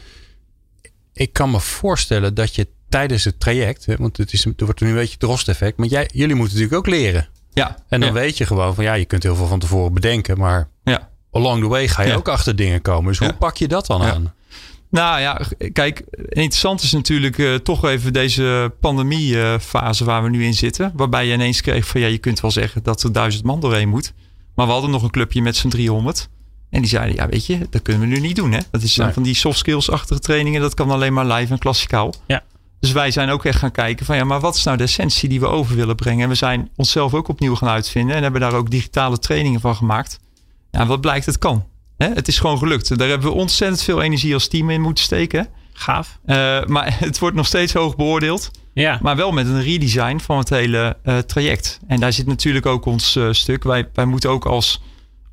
[1.12, 4.80] Ik kan me voorstellen dat je tijdens het traject, hè, want het, is, er wordt
[4.80, 7.28] nu een beetje het rosteffect, maar jij, jullie moeten natuurlijk ook leren.
[7.52, 7.76] ja.
[7.88, 8.14] En dan ja.
[8.14, 11.08] weet je gewoon van ja, je kunt heel veel van tevoren bedenken, maar Ja.
[11.32, 12.14] along the way ga je Ja.
[12.14, 13.08] ook achter dingen komen.
[13.08, 14.34] Dus hoe pak je dat dan aan?
[14.90, 15.40] Nou ja,
[15.72, 18.72] kijk, interessant is natuurlijk eh, toch even deze
[19.22, 20.92] pandemiefase waar we nu in zitten.
[20.94, 23.88] Waarbij je ineens kreeg van ja, je kunt wel zeggen dat er duizend man doorheen
[23.88, 24.12] moet.
[24.54, 26.28] Maar we hadden nog een clubje met z'n 300.
[26.70, 28.52] En die zeiden, ja weet je, dat kunnen we nu niet doen.
[28.52, 28.58] Hè?
[28.70, 29.12] Dat is Nee.
[29.12, 30.60] van die soft skills-achtige trainingen.
[30.60, 32.14] Dat kan alleen maar live en klassikaal.
[32.26, 32.42] Ja.
[32.80, 35.28] Dus wij zijn ook echt gaan kijken van ja, maar wat is nou de essentie
[35.28, 36.22] die we over willen brengen?
[36.22, 38.16] En we zijn onszelf ook opnieuw gaan uitvinden.
[38.16, 40.20] En hebben daar ook digitale trainingen van gemaakt.
[40.70, 41.66] Ja, wat blijkt, het kan.
[41.96, 42.08] Hè?
[42.08, 42.98] Het is gewoon gelukt.
[42.98, 45.48] Daar hebben we ontzettend veel energie als team in moeten steken.
[45.72, 46.18] Gaaf.
[46.26, 48.50] Uh, maar het wordt nog steeds hoog beoordeeld.
[48.74, 48.98] Ja.
[49.02, 51.80] Maar wel met een redesign van het hele uh, traject.
[51.86, 53.64] En daar zit natuurlijk ook ons uh, stuk.
[53.64, 54.82] Wij, wij moeten ook als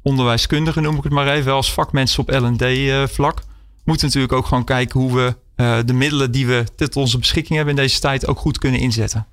[0.02, 3.42] onderwijskundige, noem ik het maar even, als vakmensen op L&D-vlak,
[3.86, 7.56] moeten natuurlijk ook gewoon kijken hoe we uh, de middelen die we tot onze beschikking
[7.56, 9.26] hebben in deze tijd ook goed kunnen inzetten.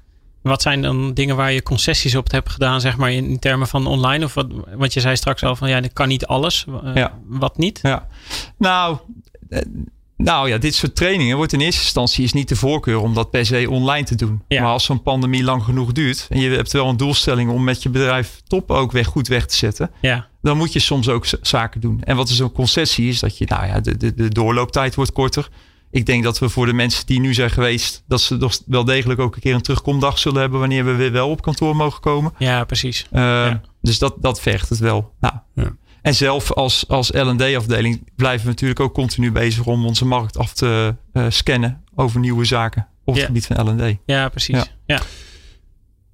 [0.43, 3.67] Wat zijn dan dingen waar je concessies op hebt gedaan, zeg maar in, in termen
[3.67, 4.25] van online?
[4.25, 6.67] Of wat, want je zei straks al van ja, dat kan niet alles.
[6.69, 7.19] Uh, ja.
[7.27, 7.79] Wat niet?
[7.83, 8.09] Ja.
[8.57, 8.97] Nou,
[9.49, 9.61] uh,
[10.23, 13.31] nou ja, dit soort trainingen wordt in eerste instantie is niet de voorkeur om dat
[13.31, 14.43] per se online te doen.
[14.49, 14.63] Ja.
[14.63, 17.83] Maar als zo'n pandemie lang genoeg duurt en je hebt wel een doelstelling om met
[17.83, 20.29] je bedrijf top ook weg goed weg te zetten, ja.
[20.43, 22.03] dan moet je soms ook zaken doen.
[22.03, 25.13] En wat is een concessie is dat je, nou ja, de, de, de doorlooptijd wordt
[25.13, 25.49] korter.
[25.91, 28.85] Ik denk dat we voor de mensen die nu zijn geweest, dat ze toch wel
[28.85, 32.01] degelijk ook een keer een terugkomdag zullen hebben wanneer we weer wel op kantoor mogen
[32.01, 32.33] komen.
[32.39, 33.07] Ja, precies.
[33.13, 33.61] Uh, ja.
[33.81, 35.13] Dus dat, dat vergt het wel.
[35.21, 35.73] Nou, ja.
[36.03, 40.53] En zelf als, als LD-afdeling blijven we natuurlijk ook continu bezig om onze markt af
[40.53, 43.27] te uh, scannen over nieuwe zaken op het ja.
[43.27, 43.97] gebied van LD.
[44.07, 44.57] Ja, precies.
[44.57, 44.67] Ja.
[44.87, 45.01] ja.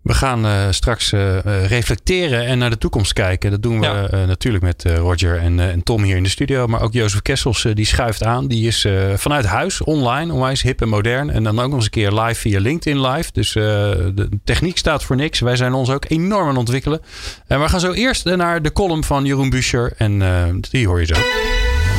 [0.08, 3.50] We gaan uh, straks uh, reflecteren en naar de toekomst kijken.
[3.50, 4.12] Dat doen we ja.
[4.12, 6.66] uh, natuurlijk met Roger en, en, Tom hier in de studio.
[6.66, 8.46] Maar ook Jozef Kessels die schuift aan.
[8.46, 11.30] Die is vanuit huis, online, onwijs hip en modern.
[11.30, 13.30] En dan ook nog eens een keer live via LinkedIn live.
[13.32, 15.40] Dus de techniek staat voor niks.
[15.40, 17.00] Wij zijn ons ook enorm aan het ontwikkelen.
[17.46, 19.92] En we gaan zo eerst naar de column van Jeroen Buescher.
[19.96, 20.22] En
[20.70, 21.14] die hoor je zo.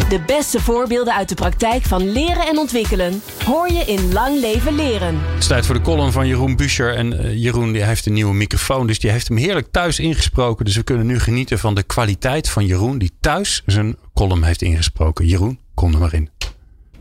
[0.07, 4.75] De beste voorbeelden uit de praktijk van leren en ontwikkelen hoor je in Lang Leven
[4.75, 5.19] Leren.
[5.19, 6.95] Het is tijd voor de column van Jeroen Buescher.
[6.95, 10.65] En uh, Jeroen die heeft een nieuwe microfoon, dus die heeft hem heerlijk thuis ingesproken.
[10.65, 14.61] Dus we kunnen nu genieten van de kwaliteit van Jeroen, die thuis zijn column heeft
[14.61, 15.25] ingesproken.
[15.25, 16.29] Jeroen, kom er maar in.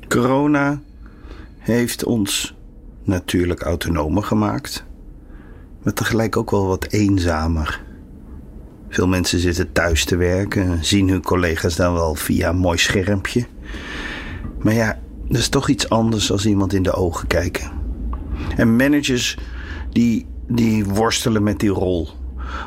[0.09, 0.81] Corona
[1.59, 2.55] heeft ons
[3.05, 4.85] natuurlijk autonomer gemaakt,
[5.83, 7.87] maar tegelijk ook wel wat eenzamer.
[8.89, 13.47] Veel mensen zitten thuis te werken, zien hun collega's dan wel via een mooi schermpje.
[14.59, 14.99] Maar ja,
[15.29, 17.71] dat is toch iets anders als iemand in de ogen kijken.
[18.57, 19.39] En managers
[19.91, 22.09] die, die worstelen met die rol.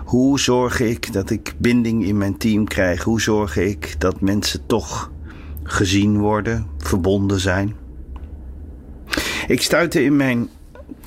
[0.05, 3.03] Hoe zorg ik dat ik binding in mijn team krijg?
[3.03, 5.11] Hoe zorg ik dat mensen toch
[5.63, 7.75] gezien worden, verbonden zijn?
[9.47, 10.49] Ik stuitte in mijn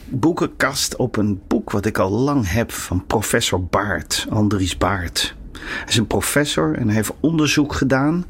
[0.09, 5.35] boekenkast op een wat ik al lang heb van professor Baart, Andries Baart.
[5.53, 8.25] Hij is een professor en heeft onderzoek gedaan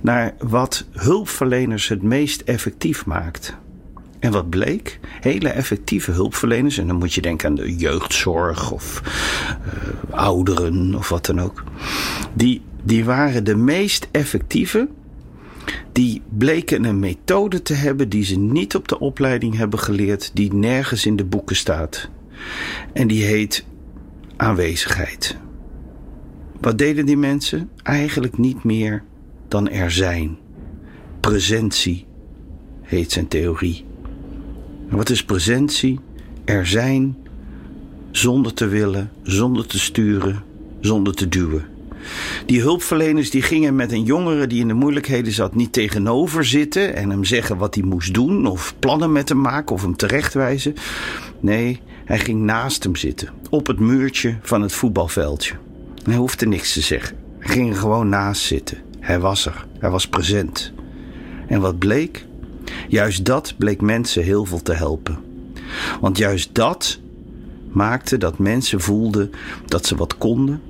[0.00, 3.56] naar wat hulpverleners het meest effectief maakt.
[4.18, 5.00] En wat bleek?
[5.20, 9.02] Hele effectieve hulpverleners, en dan moet je denken aan de jeugdzorg of
[10.10, 11.62] uh, ouderen of wat dan ook.
[12.34, 14.88] Die, die waren de meest effectieve
[15.92, 20.54] die bleken een methode te hebben die ze niet op de opleiding hebben geleerd, die
[20.54, 22.08] nergens in de boeken staat.
[22.92, 23.64] En die heet
[24.36, 25.36] aanwezigheid.
[26.60, 27.70] Wat deden die mensen?
[27.82, 29.02] Eigenlijk niet meer
[29.48, 30.38] dan er zijn.
[31.20, 32.06] Presentie
[32.82, 33.84] heet zijn theorie.
[34.90, 36.00] En wat is presentie?
[36.44, 37.16] Er zijn
[38.10, 40.42] zonder te willen, zonder te sturen,
[40.80, 41.64] zonder te duwen.
[42.46, 46.96] Die hulpverleners die gingen met een jongere die in de moeilijkheden zat niet tegenover zitten
[46.96, 50.74] en hem zeggen wat hij moest doen of plannen met hem maken of hem terechtwijzen.
[51.40, 55.54] Nee, hij ging naast hem zitten, op het muurtje van het voetbalveldje.
[56.04, 57.16] Hij hoefde niks te zeggen.
[57.38, 58.78] Hij ging er gewoon naast zitten.
[59.00, 59.66] Hij was er.
[59.78, 60.72] Hij was present.
[61.46, 62.26] En wat bleek?
[62.88, 65.18] Juist dat bleek mensen heel veel te helpen.
[66.00, 66.98] Want juist dat
[67.70, 69.30] maakte dat mensen voelden
[69.66, 70.62] dat ze wat konden,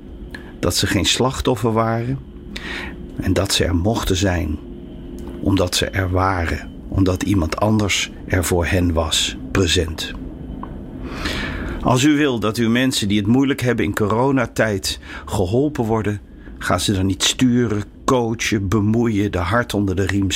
[0.59, 2.19] dat ze geen slachtoffer waren
[3.15, 4.57] en dat ze er mochten zijn,
[5.41, 10.13] omdat ze er waren, omdat iemand anders er voor hen was, present.
[11.87, 16.19] Als u wil dat uw mensen die het moeilijk hebben in coronatijd geholpen worden,
[16.57, 20.27] ga ze dan niet sturen, coachen, bemoeien, de hart onder de riem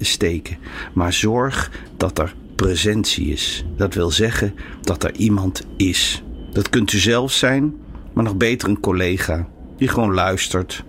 [0.00, 0.58] steken.
[0.94, 3.64] Maar zorg dat er presentie is.
[3.76, 6.22] Dat wil zeggen dat er iemand is.
[6.52, 7.74] Dat kunt u zelf zijn,
[8.12, 10.84] maar nog beter een collega die gewoon luistert,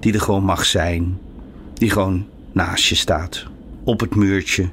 [0.00, 1.18] die er gewoon mag zijn,
[1.74, 3.46] die gewoon naast je staat,
[3.84, 4.68] op het muurtje,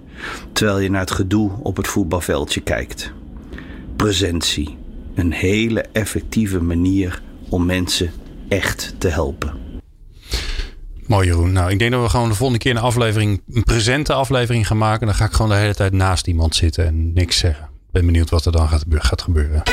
[0.52, 3.18] terwijl je naar het gedoe op het voetbalveldje kijkt.
[4.00, 4.78] Presentie,
[5.16, 8.12] een hele effectieve manier om mensen
[8.48, 9.54] echt te helpen.
[11.08, 11.52] Mooi Jeroen.
[11.52, 14.78] Nou, ik denk dat we gewoon de volgende keer een aflevering, een presente aflevering gaan
[14.78, 15.06] maken.
[15.06, 17.70] Dan ga ik gewoon de hele tijd naast iemand zitten en niks zeggen.
[17.92, 19.64] Ben benieuwd wat er dan gaat gebeuren.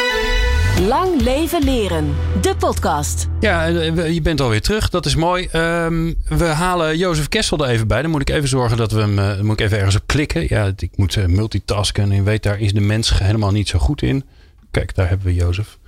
[0.80, 2.14] Lang leven leren.
[2.40, 3.28] De podcast.
[3.40, 4.88] Ja, eh, je bent alweer terug.
[4.88, 5.48] Dat is mooi.
[5.50, 8.02] Ehm, we halen Jozef Kessel er even bij.
[8.02, 9.18] Dan moet ik even zorgen dat we hem.
[9.18, 10.46] Uh, moet ik even ergens op klikken.
[10.48, 12.12] Ja, ik moet uh, multitasken.
[12.12, 14.24] En weet, daar is de mens helemaal niet zo goed in.
[14.70, 15.78] Kijk, daar hebben we Jozef.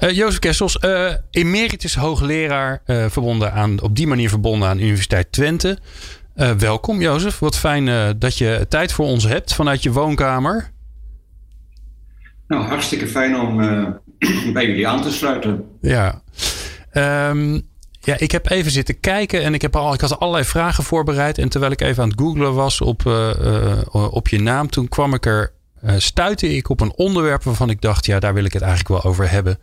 [0.00, 5.32] Uh, Jozef Kessels, uh, emeritus hoogleraar, uh, verbonden aan, op die manier verbonden aan Universiteit
[5.32, 5.78] Twente.
[6.58, 10.70] welkom Jozef, wat fijn dat je tijd voor ons hebt vanuit je woonkamer.
[12.46, 13.60] Nou, hartstikke fijn om
[14.52, 15.64] bij jullie aan te sluiten.
[15.80, 16.22] Ja.
[17.28, 17.62] Um,
[18.00, 21.38] ja, ik heb even zitten kijken en ik, heb al, ik had allerlei vragen voorbereid.
[21.38, 23.06] En terwijl ik even aan het googlen was op,
[24.10, 25.52] op je naam, toen kwam ik er
[25.84, 29.02] uh, stuitte ik op een onderwerp waarvan ik dacht, ja, daar wil ik het eigenlijk
[29.02, 29.58] wel over hebben.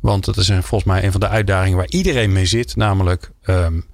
[0.00, 2.76] Want dat is een, volgens mij een van de uitdagingen waar iedereen mee zit.
[2.76, 3.84] Namelijk, um,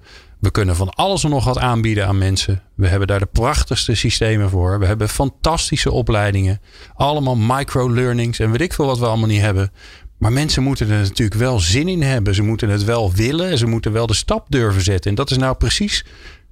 [0.41, 2.61] we kunnen van alles en nog wat aanbieden aan mensen.
[2.75, 4.79] We hebben daar de prachtigste systemen voor.
[4.79, 6.61] We hebben fantastische opleidingen.
[6.93, 9.71] Allemaal micro-learnings en weet ik veel wat we allemaal niet hebben.
[10.17, 12.35] Maar mensen moeten er natuurlijk wel zin in hebben.
[12.35, 13.57] Ze moeten het wel willen.
[13.57, 15.09] Ze moeten wel de stap durven zetten.
[15.09, 16.05] En dat is nou precies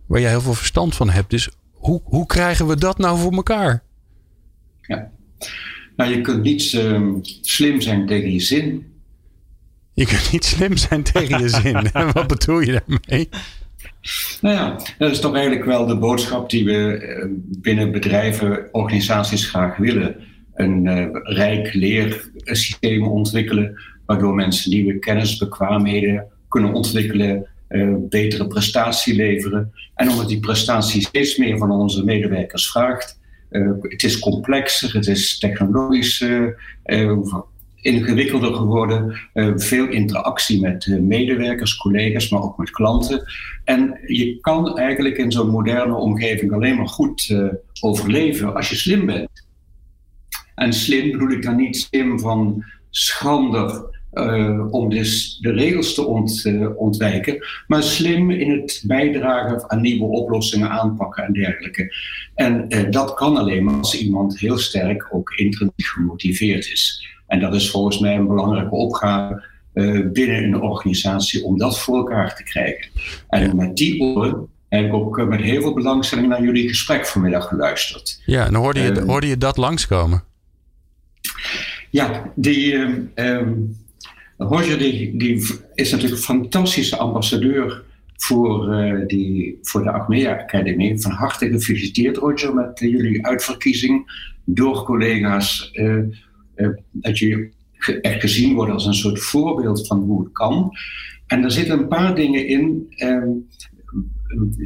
[0.06, 1.30] waar jij heel veel verstand van hebt.
[1.30, 3.84] Dus hoe, hoe krijgen we dat nou voor elkaar?
[4.82, 5.12] Ja.
[5.96, 8.94] Nou, je kunt niet uh, slim zijn tegen je zin.
[9.94, 11.90] Je kunt niet slim zijn tegen je zin.
[12.14, 13.30] Wat bedoel je daarmee?
[14.42, 19.50] Nou ja, dat is toch eigenlijk wel de boodschap die we eh, binnen bedrijven, organisaties
[19.50, 20.16] graag willen.
[20.54, 29.16] Een uh, rijk leersysteem ontwikkelen, waardoor mensen nieuwe kennis, bekwaamheden kunnen ontwikkelen, uh, betere prestatie
[29.16, 29.72] leveren.
[29.96, 33.20] En omdat die prestatie steeds meer van onze medewerkers vraagt,
[33.52, 36.26] uh, het is complexer, het is technologisch
[37.82, 39.20] ingewikkelder geworden.
[39.56, 43.24] veel interactie met medewerkers, collega's, maar ook met klanten.
[43.64, 47.36] En je kan eigenlijk in zo'n moderne omgeving alleen maar goed
[47.82, 49.48] overleven als je slim bent.
[50.56, 53.98] En slim bedoel ik dan niet slim van schrander
[54.70, 60.70] om dus de regels te ont, ontwijken, maar slim in het bijdragen aan nieuwe oplossingen,
[60.70, 61.96] aanpakken en dergelijke.
[62.36, 67.08] En dat kan alleen maar als iemand heel sterk ook intrinsiek gemotiveerd is.
[67.30, 69.48] En dat is volgens mij een belangrijke opgave
[70.14, 72.92] binnen een organisatie om dat voor elkaar te krijgen.
[73.30, 77.48] En met die oren heb ik ook met heel veel belangstelling naar jullie gesprek vanmiddag
[77.48, 78.22] geluisterd.
[78.26, 80.24] Ja, en hoorde je, hoorde je dat langskomen?
[81.90, 82.76] Ja, die.
[83.16, 83.78] Um,
[84.38, 85.36] Roger die, die
[85.74, 87.84] is natuurlijk een fantastische ambassadeur
[88.16, 91.00] voor, uh, die, voor de Achmea Academy.
[91.00, 94.12] Van harte gefeliciteerd, Roger, met jullie uitverkiezing
[94.46, 95.70] door collega's.
[95.74, 96.04] Uh,
[96.92, 97.50] dat je
[98.02, 100.72] echt gezien wordt als een soort voorbeeld van hoe het kan.
[101.28, 103.30] En er zitten een paar dingen in ehm,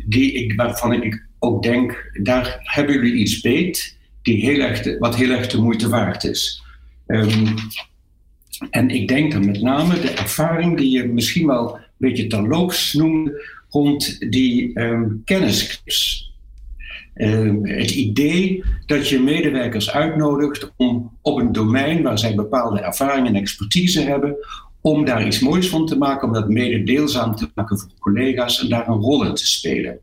[0.06, 5.29] die ik, waarvan ik ook denk, daar hebben jullie iets beet, die heel wat heel
[5.29, 6.63] erg de moeite waard is.
[7.08, 7.56] Um,
[8.69, 12.93] en ik denk dan met name de ervaring die je misschien wel een beetje terloops
[12.93, 16.33] noemde rond die um, kennisclips.
[17.15, 23.28] Um, het idee dat je medewerkers uitnodigt om op een domein waar zij bepaalde ervaring
[23.28, 24.36] en expertise hebben,
[24.82, 28.62] om daar iets moois van te maken, om dat mede deelzaam te maken voor collega's
[28.62, 29.99] en daar een rol in te spelen.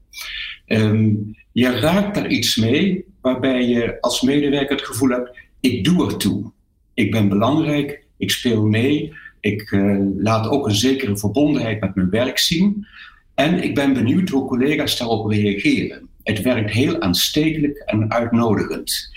[0.66, 6.06] Um, je raakt daar iets mee waarbij je als medewerker het gevoel hebt: ik doe
[6.06, 6.52] ertoe.
[6.94, 9.12] Ik ben belangrijk, ik speel mee.
[9.40, 12.86] Ik uh, laat ook een zekere verbondenheid met mijn werk zien.
[13.34, 16.09] En ik ben benieuwd hoe collega's daarop reageren.
[16.22, 19.10] Het werkt heel aanstekelijk en uitnodigend.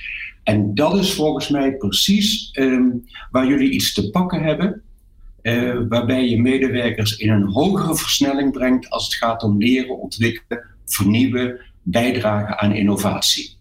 [0.44, 4.82] En dat is volgens mij precies um, waar jullie iets te pakken hebben.
[5.42, 10.64] Uh, waarbij je medewerkers in een hogere versnelling brengt als het gaat om leren, ontwikkelen,
[10.86, 13.58] vernieuwen, bijdragen aan innovatie.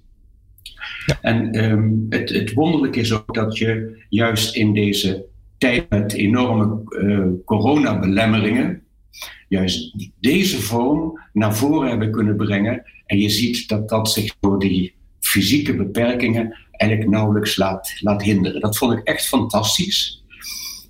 [1.07, 1.19] Ja.
[1.21, 5.25] En um, het, het wonderlijke is ook dat je juist in deze
[5.59, 8.82] tijd met enorme uh, coronabelemmeringen,
[9.53, 12.83] juist deze vorm naar voren hebben kunnen brengen.
[13.07, 18.61] En je ziet dat dat zich door die fysieke beperkingen eigenlijk nauwelijks laat, laat hinderen.
[18.61, 20.25] Dat vond ik echt fantastisch.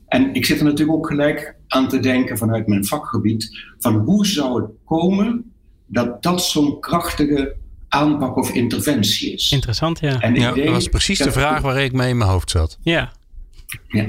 [0.08, 4.26] En ik zit er natuurlijk ook gelijk aan te denken vanuit mijn vakgebied, van hoe
[4.26, 5.52] zou het komen
[5.86, 7.56] dat dat zo'n krachtige
[7.88, 9.52] aanpak of interventie is.
[9.52, 10.20] Interessant, ja.
[10.20, 12.78] En ja, dat was precies de vraag waar ik mee in mijn hoofd zat.
[12.82, 13.12] Ja.
[13.88, 14.06] ja.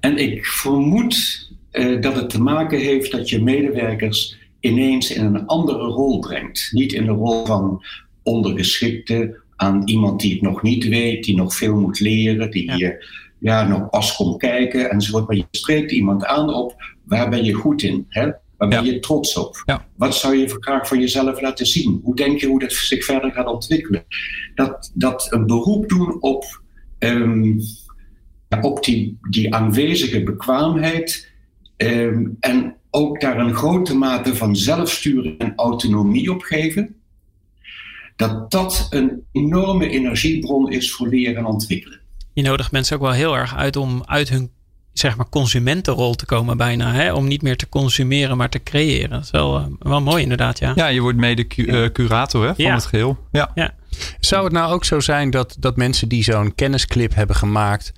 [0.00, 1.47] En ik vermoed
[1.78, 6.68] uh, dat het te maken heeft dat je medewerkers ineens in een andere rol brengt.
[6.72, 7.84] Niet in de rol van
[8.22, 12.92] ondergeschikte aan iemand die het nog niet weet, die nog veel moet leren, die ja.
[13.38, 15.26] ja nog pas komt kijken enzovoort.
[15.26, 18.06] Maar je spreekt iemand aan op waar ben je goed in?
[18.08, 18.30] Hè?
[18.56, 19.62] Waar ben je trots op?
[19.64, 19.86] Ja.
[19.96, 22.00] Wat zou je graag van jezelf laten zien?
[22.02, 24.04] Hoe denk je hoe dat zich verder gaat ontwikkelen?
[24.54, 26.60] Dat, dat een beroep doen op,
[26.98, 27.60] um,
[28.60, 31.27] op die, die aanwezige bekwaamheid
[31.78, 36.94] um, en ook daar een grote mate van zelfsturing en autonomie op geven,
[38.16, 42.00] dat dat een enorme energiebron is voor leren en ontwikkelen.
[42.32, 44.50] Je nodigt mensen ook wel heel erg uit om uit hun
[44.92, 46.92] zeg maar consumentenrol te komen bijna.
[46.92, 47.12] Hè?
[47.12, 49.10] Om niet meer te consumeren, maar te creëren.
[49.10, 50.72] Dat is wel, wel mooi inderdaad, ja.
[50.74, 52.74] Ja, je wordt mede cu uh, curator hè, van ja.
[52.74, 53.18] het geheel.
[53.32, 53.50] Ja.
[53.54, 53.74] ja.
[54.20, 57.92] Zou het nou ook zo zijn dat, dat mensen die zo'n kennisclip hebben gemaakt...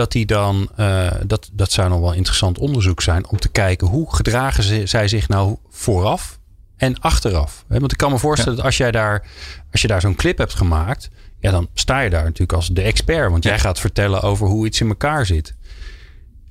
[0.00, 3.28] dat die dan, uh, dat, dat zou nog wel interessant onderzoek zijn...
[3.28, 6.38] om te kijken hoe gedragen ze, zij zich nou vooraf
[6.76, 7.64] en achteraf.
[7.68, 8.56] Want ik kan me voorstellen ja.
[8.56, 9.26] dat als jij daar,
[9.72, 11.10] als je daar zo'n clip hebt gemaakt...
[11.38, 13.30] ja, dan sta je daar natuurlijk als de expert.
[13.30, 15.54] Want jij gaat vertellen over hoe iets in elkaar zit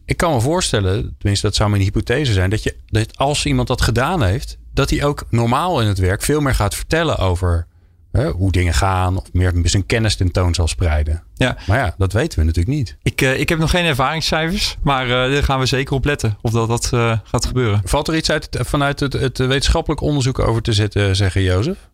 [0.10, 3.68] ik kan me voorstellen, tenminste dat zou mijn hypothese zijn, dat, je, dat als iemand
[3.68, 7.68] dat gedaan heeft, dat hij ook normaal in het werk veel meer gaat vertellen over
[8.12, 11.24] hè, hoe dingen gaan of meer zijn kennis tentoon zal spreiden.
[11.36, 11.58] Ja.
[11.68, 12.98] Maar ja, dat weten we natuurlijk niet.
[13.04, 16.38] Ik, uh, ik heb nog geen ervaringscijfers, maar uh, daar gaan we zeker op letten
[16.42, 17.82] of dat, dat uh, gaat gebeuren.
[17.84, 21.90] Valt er iets uit, vanuit het, het wetenschappelijk onderzoek over te zetten, zeggen Jozef?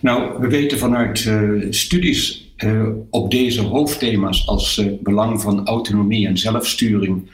[0.00, 1.30] Nou, we weten vanuit
[1.70, 7.30] studies uh, op deze hoofdthema's als uh, belang van autonomie en zelfsturing,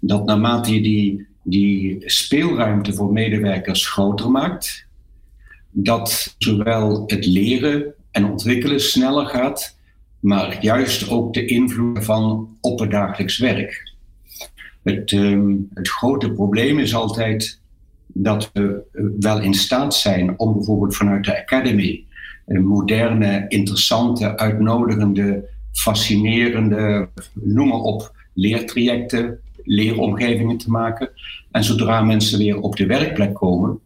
[0.00, 4.83] dat naarmate je die, die speelruimte voor medewerkers groter maakt,
[5.76, 9.76] dat zowel het leren en ontwikkelen sneller gaat,
[10.20, 13.92] maar juist ook de invloed van op het dagelijks werk.
[14.82, 17.60] Het, um, het grote probleem is altijd
[18.06, 18.82] dat we
[19.18, 22.04] wel in staat zijn om bijvoorbeeld vanuit de academy
[22.46, 31.10] moderne, interessante, uitnodigende, fascinerende, noem maar op, leertrajecten, leeromgevingen te maken.
[31.50, 33.78] En zodra mensen weer op de werkplek komen,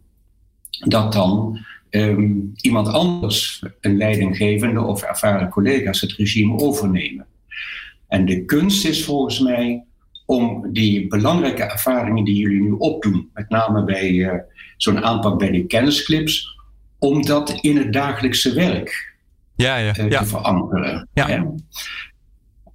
[0.87, 7.25] dat dan um, iemand anders, een leidinggevende of ervaren collega's, het regime overnemen.
[8.07, 9.83] En de kunst is volgens mij
[10.25, 14.33] om die belangrijke ervaringen die jullie nu opdoen, met name bij uh,
[14.77, 16.57] zo'n aanpak bij de kennisclips,
[16.99, 19.15] om dat in het dagelijkse werk
[19.55, 20.19] ja, ja, uh, ja.
[20.19, 21.07] te verankeren.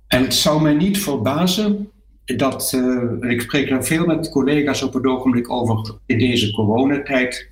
[0.06, 1.90] En het zou mij niet verbazen
[2.24, 7.50] dat, uh, ik spreek er veel met collega's op het ogenblik over in deze coronatijd.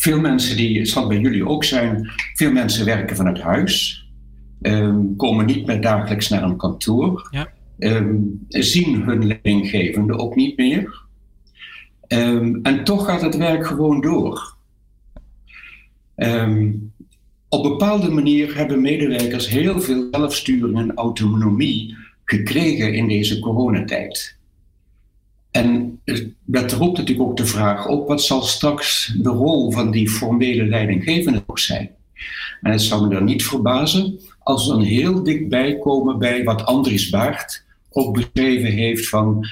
[0.00, 4.06] Veel mensen die, het zal bij jullie ook zijn, veel mensen werken vanuit huis,
[4.62, 7.48] um, komen niet meer dagelijks naar een kantoor, ja.
[7.78, 11.02] um, zien hun leidinggevende ook niet meer.
[12.08, 14.56] Um, en toch gaat het werk gewoon door.
[17.48, 24.37] Op bepaalde manier hebben medewerkers heel veel zelfsturing en autonomie gekregen in deze coronatijd.
[25.58, 26.00] En
[26.44, 30.64] dat roept natuurlijk ook de vraag op: wat zal straks de rol van die formele
[30.64, 31.90] leidinggevende ook zijn?
[32.62, 36.64] En het zou me dan niet verbazen als we dan heel dichtbij komen bij wat
[36.64, 39.46] Andries Baart ook beschreven heeft van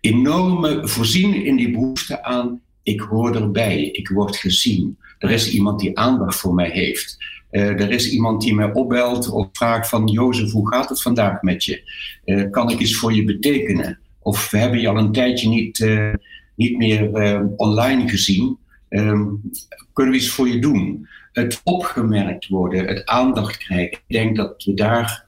[0.00, 4.98] enorme voorzien in die behoefte aan ik hoor erbij, ik word gezien.
[5.18, 7.16] Er is iemand die aandacht voor mij heeft.
[7.50, 11.42] Uh, er is iemand die mij opbelt of vraagt van Jozef, hoe gaat het vandaag
[11.42, 11.90] met je?
[12.24, 13.98] Uh, kan ik iets voor je betekenen?
[14.24, 16.12] Of we hebben je al een tijdje niet, uh,
[16.56, 17.10] niet meer
[17.56, 18.58] online gezien.
[18.88, 19.50] Um,
[19.92, 21.08] kunnen we iets voor je doen?
[21.32, 23.92] Het opgemerkt worden, het aandacht krijgen.
[23.92, 25.24] Ik denk dat we daar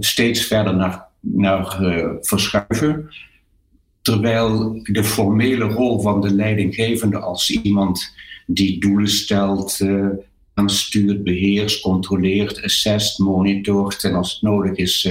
[0.00, 1.78] steeds verder naar naar
[2.20, 3.10] verschuiven.
[4.02, 8.14] Terwijl de formele rol van de leidinggevende als iemand
[8.46, 9.80] die doelen stelt,
[10.54, 15.08] aanstuurt, beheerst, controleert, assest, monitort en als het nodig is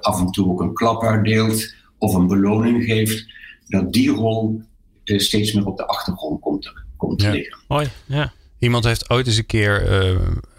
[0.00, 3.26] af en toe ook een klap uitdeelt of een beloning geeft,
[3.66, 4.62] dat die rol
[5.04, 7.58] steeds meer op de achtergrond komt, komt te liggen.
[7.68, 8.32] Mooi, ja.
[8.58, 10.10] Iemand heeft ooit eens een keer, uh,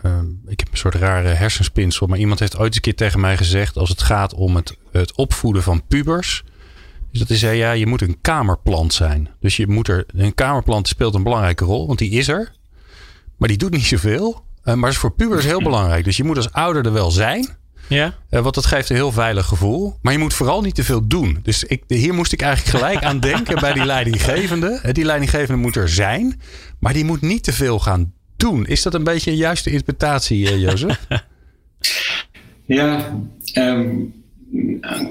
[0.05, 3.19] uh, ik heb een soort rare hersenspinsel, maar iemand heeft ooit eens een keer tegen
[3.19, 6.43] mij gezegd: als het gaat om het, het opvoeden van pubers.
[7.11, 9.29] Dus dat is, ja, je moet een kamerplant zijn.
[9.39, 12.51] Dus je moet er, een kamerplant speelt een belangrijke rol, want die is er.
[13.37, 14.43] Maar die doet niet zoveel.
[14.63, 16.03] Uh, maar is voor pubers heel belangrijk.
[16.03, 17.47] Dus je moet als ouder er wel zijn.
[17.87, 18.13] Ja.
[18.29, 19.97] Uh, want dat geeft een heel veilig gevoel.
[20.01, 21.39] Maar je moet vooral niet te veel doen.
[21.43, 24.79] Dus ik, hier moest ik eigenlijk gelijk aan denken bij die leidinggevende.
[24.91, 26.41] Die leidinggevende moet er zijn.
[26.79, 28.65] Maar die moet niet te veel gaan doen.
[28.65, 30.99] Is dat een beetje een juiste interpretatie, uh, Jozef?
[32.65, 33.19] ja,
[33.57, 34.13] um,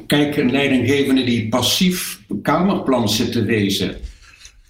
[0.06, 3.96] kijk, een leidinggevende die passief kamerplan zit te wezen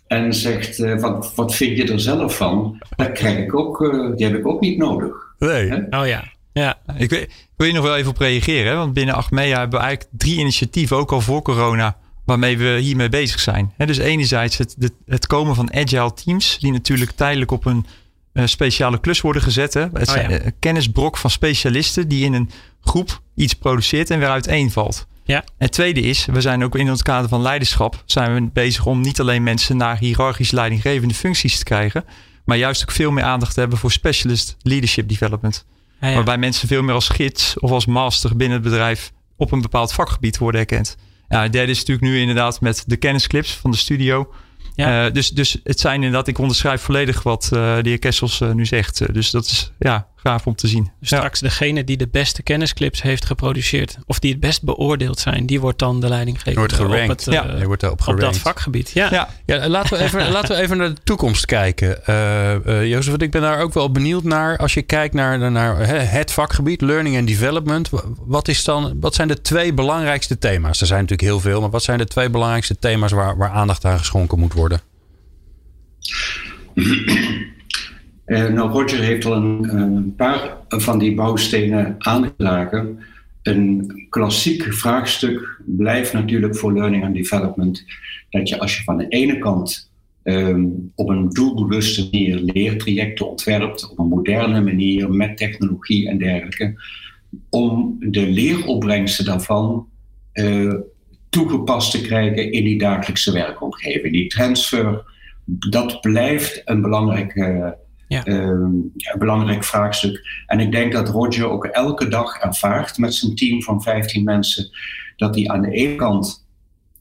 [0.07, 2.83] en zegt: uh, wat, wat vind je er zelf van?
[2.97, 5.35] Dat krijg ik ook, uh, die heb ik ook niet nodig.
[5.39, 5.69] Nee.
[5.69, 6.01] He?
[6.01, 6.33] Oh ja.
[6.53, 6.79] Ja.
[6.97, 7.27] Ik wil,
[7.57, 10.97] wil je nog wel even op reageren, want binnen Achmea hebben we eigenlijk drie initiatieven,
[10.97, 13.73] ook al voor corona, waarmee we hiermee bezig zijn.
[13.77, 14.77] dus enerzijds het,
[15.07, 17.87] het komen van agile teams, die natuurlijk tijdelijk op een
[18.33, 19.75] uh, speciale klus worden gezet.
[19.75, 19.81] Hè.
[19.81, 20.41] Het Oh, zijn ja.
[20.41, 22.51] uh, kennisbrok van specialisten die in een
[22.81, 25.07] groep iets produceert en weer uiteenvalt.
[25.25, 25.37] Ja.
[25.37, 28.87] En het tweede is, we zijn ook in het kader van leiderschap zijn we bezig
[28.87, 32.05] om niet alleen mensen naar hiërarchisch leidinggevende functies te krijgen,
[32.45, 35.65] maar juist ook veel meer aandacht te hebben voor specialist leadership development.
[36.03, 36.15] Ja, ja.
[36.15, 39.93] Waarbij mensen veel meer als gids of als master binnen het bedrijf op een bepaald
[39.93, 40.97] vakgebied worden erkend.
[41.29, 44.33] Ja, derde is natuurlijk nu inderdaad met de kennisclips van de studio.
[44.75, 45.07] Ja.
[45.07, 48.51] Eh, dus, dus het zijn inderdaad, ik onderschrijf volledig wat eh, de heer Kessels eh,
[48.51, 49.15] nu zegt.
[49.15, 50.91] Dus dat is ja, gaaf om te zien.
[51.01, 51.17] Dus Ja.
[51.17, 55.61] straks degene die de beste kennisclips heeft geproduceerd, of die het best beoordeeld zijn, die
[55.61, 56.55] wordt dan de leidinggever.
[56.59, 57.03] Wordt gerankt.
[57.03, 58.91] Op, het, eh, Ja, Je wordt daarop op dat vakgebied.
[58.95, 59.09] Ja.
[59.11, 62.07] Ja, Ja, laten we even, laten we even naar de toekomst kijken.
[62.07, 62.51] Eh
[62.81, 64.57] eh, Jozef, want ik ben daar ook wel benieuwd naar.
[64.59, 67.91] Als je kijkt naar, naar hè, het vakgebied, learning and development.
[67.91, 70.81] wa- Wat, is dan, wat zijn de twee belangrijkste thema's?
[70.81, 73.85] Er zijn natuurlijk heel veel, maar wat zijn de twee belangrijkste thema's waar, waar aandacht
[73.85, 74.81] aan geschonken moet worden?
[78.25, 82.99] Eh, nou, Roger heeft al een, paar van die bouwstenen aangedragen.
[83.43, 87.85] Een klassiek vraagstuk blijft natuurlijk voor learning and development
[88.31, 89.91] dat je als je van de ene kant
[90.23, 96.75] ehm, op een doelbewuste manier leertrajecten ontwerpt, op een moderne manier met technologie en dergelijke,
[97.51, 99.89] om de leeropbrengsten daarvan
[100.33, 100.75] eh,
[101.29, 104.13] toegepast te krijgen in die dagelijkse werkomgeving.
[104.13, 105.05] Die transfer,
[105.45, 107.69] dat blijft een belangrijk, eh,
[108.13, 108.25] Ja.
[108.25, 110.45] ehm, een belangrijk vraagstuk.
[110.47, 114.71] En ik denk dat Roger ook elke dag ervaart met zijn team van 15 mensen
[115.17, 116.47] dat hij aan de ene kant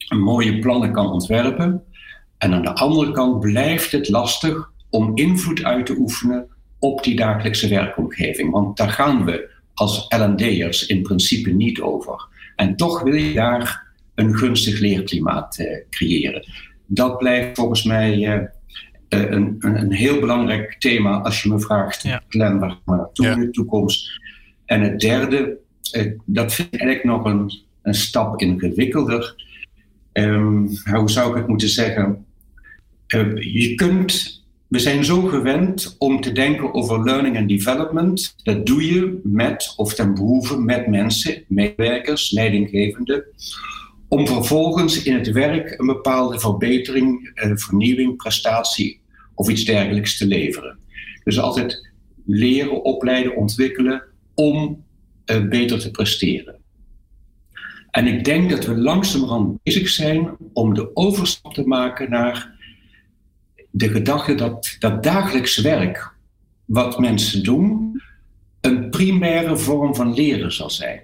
[0.09, 1.83] mooie plannen kan ontwerpen.
[2.37, 6.47] En aan de andere kant blijft het lastig om invloed uit te oefenen
[6.79, 8.51] op die dagelijkse werkomgeving.
[8.51, 12.27] Want daar gaan we als L&D'ers in principe niet over.
[12.55, 16.47] En toch wil je daar een gunstig leerklimaat eh, creëren.
[16.85, 18.47] Dat blijft volgens mij eh,
[19.19, 22.03] een, een, een heel belangrijk thema als je me vraagt,
[23.13, 23.33] Ja.
[23.33, 24.21] In de toekomst?
[24.65, 25.57] En het derde,
[25.91, 27.51] eh, dat vind ik eigenlijk nog een,
[27.81, 29.35] een stap ingewikkelder.
[30.11, 32.25] Ehm, hoe zou ik het moeten zeggen?
[33.07, 38.35] Eh, je kunt, we zijn zo gewend om te denken over learning and development.
[38.43, 43.23] Dat doe je met of ten behoeve met mensen, medewerkers, leidinggevenden.
[44.07, 49.00] Om vervolgens in het werk een bepaalde verbetering, eh, vernieuwing, prestatie
[49.41, 50.79] of iets dergelijks te leveren.
[51.23, 51.91] Dus altijd
[52.25, 54.03] leren, opleiden, ontwikkelen
[54.35, 54.83] om
[55.25, 56.59] eh, beter te presteren.
[57.91, 62.55] En ik denk dat we langzamerhand bezig zijn om de overstap te maken naar
[63.71, 66.13] de gedachte dat dat dagelijks werk,
[66.65, 68.01] wat mensen doen,
[68.61, 71.01] een primaire vorm van leren zal zijn.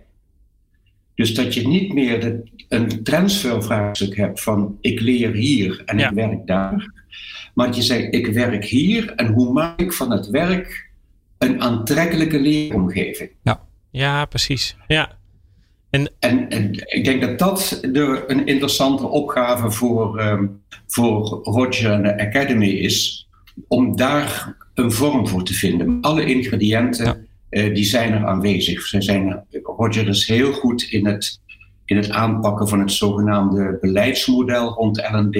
[1.17, 6.09] Dus dat je niet meer de, een transfervraagstuk hebt van ik leer hier en Ja.
[6.09, 6.91] ik werk daar.
[7.53, 10.89] Maar dat je zegt ik werk hier en hoe maak ik van het werk
[11.37, 13.29] een aantrekkelijke leeromgeving.
[13.91, 14.75] Ja, precies.
[14.87, 15.17] Ja.
[15.89, 20.45] En, en ik denk dat dat de, een interessante opgave voor, ehm,
[20.87, 23.27] voor Roger en de Academy is.
[23.67, 25.97] Om daar een vorm voor te vinden.
[26.01, 28.81] Alle ingrediënten eh, die zijn er aanwezig.
[28.81, 31.39] Ze zijn, Roger is heel goed in het,
[31.85, 35.35] in het aanpakken van het zogenaamde beleidsmodel rond L&D.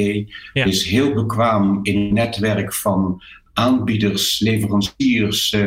[0.53, 0.65] Ja.
[0.65, 3.21] Is heel bekwaam in het netwerk van
[3.53, 5.51] aanbieders, leveranciers.
[5.53, 5.65] eh,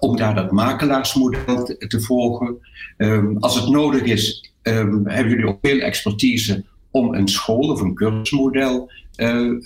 [0.00, 2.58] om daar dat makelaarsmodel te, te volgen.
[2.96, 7.80] Ehm, als het nodig is, ehm, hebben jullie ook veel expertise om een school of
[7.80, 9.58] een cursusmodel uh,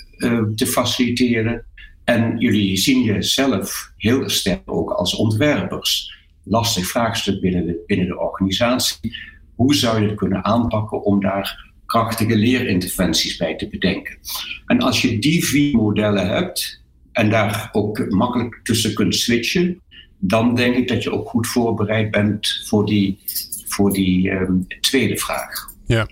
[0.55, 1.65] te faciliteren.
[2.07, 6.15] En jullie zien jezelf heel sterk ook als ontwerpers.
[6.45, 9.17] Lastig vraagstuk binnen de, binnen de organisatie.
[9.55, 14.19] Hoe zou je het kunnen aanpakken om daar krachtige leerinterventies bij te bedenken?
[14.67, 16.83] En als je die vier modellen hebt
[17.13, 19.81] en daar ook makkelijk tussen kunt switchen,
[20.19, 23.19] dan denk ik dat je ook goed voorbereid bent voor die,
[23.67, 25.71] voor die um, tweede vraag.
[25.87, 26.09] Ja.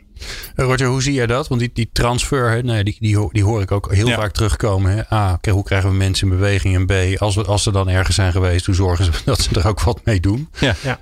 [0.55, 1.49] Roger, hoe zie jij dat?
[1.49, 4.33] Want die, die transfer, hè, nou ja, die, die, die hoor ik ook heel vaak
[4.33, 4.93] terugkomen.
[4.93, 5.15] Hè?
[5.17, 6.75] A, okay, hoe krijgen we mensen in beweging?
[6.75, 9.61] En B, als, we, als ze dan ergens zijn geweest, hoe zorgen ze dat ze
[9.61, 10.49] er ook wat mee doen?
[10.61, 10.75] Ja.
[10.83, 11.01] ja.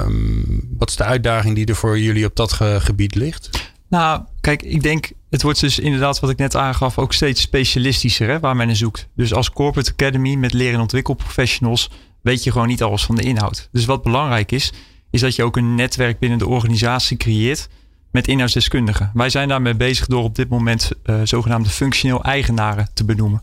[0.00, 3.50] Um, wat is de uitdaging die er voor jullie op dat gebied ligt?
[3.88, 8.28] Nou, kijk, ik denk, het wordt dus inderdaad wat ik net aangaf, ook steeds specialistischer
[8.28, 9.08] hè, waar men naar zoekt.
[9.16, 11.90] Dus als Corporate Academy met leren en ontwikkelprofessionals
[12.22, 13.68] weet je gewoon niet alles van de inhoud.
[13.72, 14.72] Dus wat belangrijk is,
[15.10, 17.68] is dat je ook een netwerk binnen de organisatie creëert
[18.14, 19.10] met inhoudsdeskundigen.
[19.14, 23.42] Wij zijn daarmee bezig door op dit moment uh, zogenaamde functioneel eigenaren te benoemen.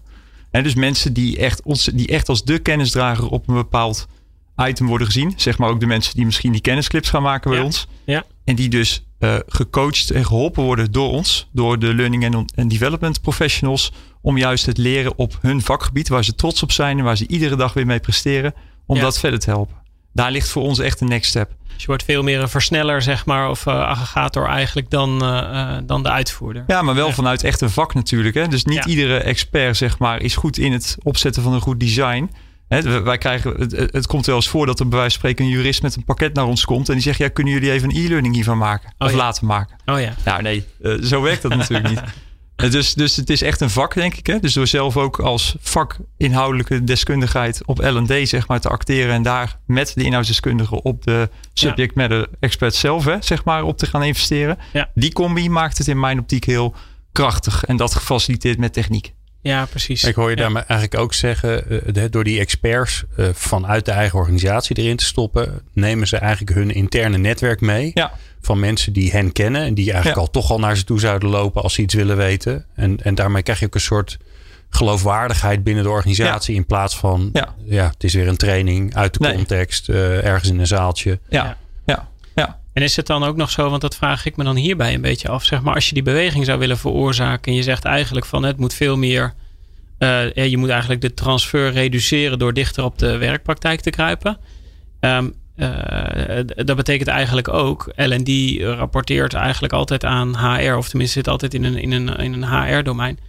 [0.52, 4.08] En dus mensen die echt, ons, die echt als de kennisdrager op een bepaald
[4.58, 5.34] item worden gezien.
[5.36, 7.88] Zeg maar ook de mensen die misschien die kennisclips gaan maken bij ons.
[8.06, 8.24] Ja.
[8.44, 13.22] En die dus uh, gecoacht en geholpen worden door ons, door de learning and development
[13.22, 13.92] professionals,
[14.22, 17.28] om juist het leren op hun vakgebied, waar ze trots op zijn en waar ze
[17.28, 18.54] iedere dag weer mee presteren,
[18.86, 19.76] om dat verder te helpen.
[20.14, 21.52] Daar ligt voor ons echt een next step.
[21.74, 25.78] Dus je wordt veel meer een versneller, zeg maar, of uh, aggregator eigenlijk dan, uh,
[25.84, 26.64] dan de uitvoerder.
[26.68, 28.36] Ja, maar wel vanuit echt een vak natuurlijk.
[28.36, 28.48] Hè?
[28.48, 32.32] Dus niet iedere expert, zeg maar, is goed in het opzetten van een goed design.
[32.68, 35.46] Hè, wij krijgen, het, het, komt wel eens voor dat er bij wijze van spreken
[35.46, 36.88] een jurist met een pakket naar ons komt.
[36.88, 38.94] En die zegt, ja, kunnen jullie even een e-learning hiervan maken?
[38.98, 39.78] Oh, of laten maken?
[39.86, 40.14] Oh ja.
[40.26, 42.02] Nou nee, uh, zo werkt dat natuurlijk niet.
[42.70, 44.28] Dus, dus het is echt een vak, denk ik.
[44.28, 44.40] Hè?
[44.40, 49.14] Dus door zelf ook als vakinhoudelijke deskundigheid op L&D zeg maar, te acteren.
[49.14, 53.78] En daar met de inhoudsdeskundigen op de subject matter expert zelf hè, zeg maar, op
[53.78, 54.58] te gaan investeren.
[54.74, 54.90] Ja.
[54.94, 56.76] Die combi maakt het in mijn optiek heel
[57.12, 57.64] krachtig.
[57.64, 59.14] En dat gefaciliteerd met techniek.
[59.42, 60.04] Ja, precies.
[60.04, 60.42] Ik hoor je ja.
[60.42, 61.64] daarmee eigenlijk ook zeggen,
[61.98, 66.56] uh, door die experts uh, vanuit de eigen organisatie erin te stoppen, nemen ze eigenlijk
[66.58, 67.92] hun interne netwerk mee.
[67.94, 68.12] Ja.
[68.42, 70.22] Van mensen die hen kennen en die eigenlijk Ja.
[70.26, 72.66] al toch al naar ze toe zouden lopen als ze iets willen weten.
[72.76, 74.18] En, en daarmee krijg je ook een soort
[74.70, 76.56] geloofwaardigheid binnen de organisatie.
[76.56, 77.56] In plaats van, Ja.
[77.66, 77.86] ja.
[77.88, 79.36] het is weer een training uit de Nee.
[79.36, 81.20] context, uh, ergens in een zaaltje.
[81.30, 81.58] Ja.
[82.74, 85.02] En is het dan ook nog zo, want dat vraag ik me dan hierbij een
[85.02, 85.44] beetje af.
[85.44, 88.58] Zeg maar, als je die beweging zou willen veroorzaken en je zegt eigenlijk van het
[88.58, 89.34] moet veel meer.
[90.00, 94.38] ja, je moet eigenlijk de transfer reduceren door dichter op de werkpraktijk te kruipen.
[95.00, 101.28] Ehm, eh, dat betekent eigenlijk ook, L&D rapporteert eigenlijk altijd aan HR, of tenminste zit
[101.28, 103.20] altijd in een, in een, in een HR-domein.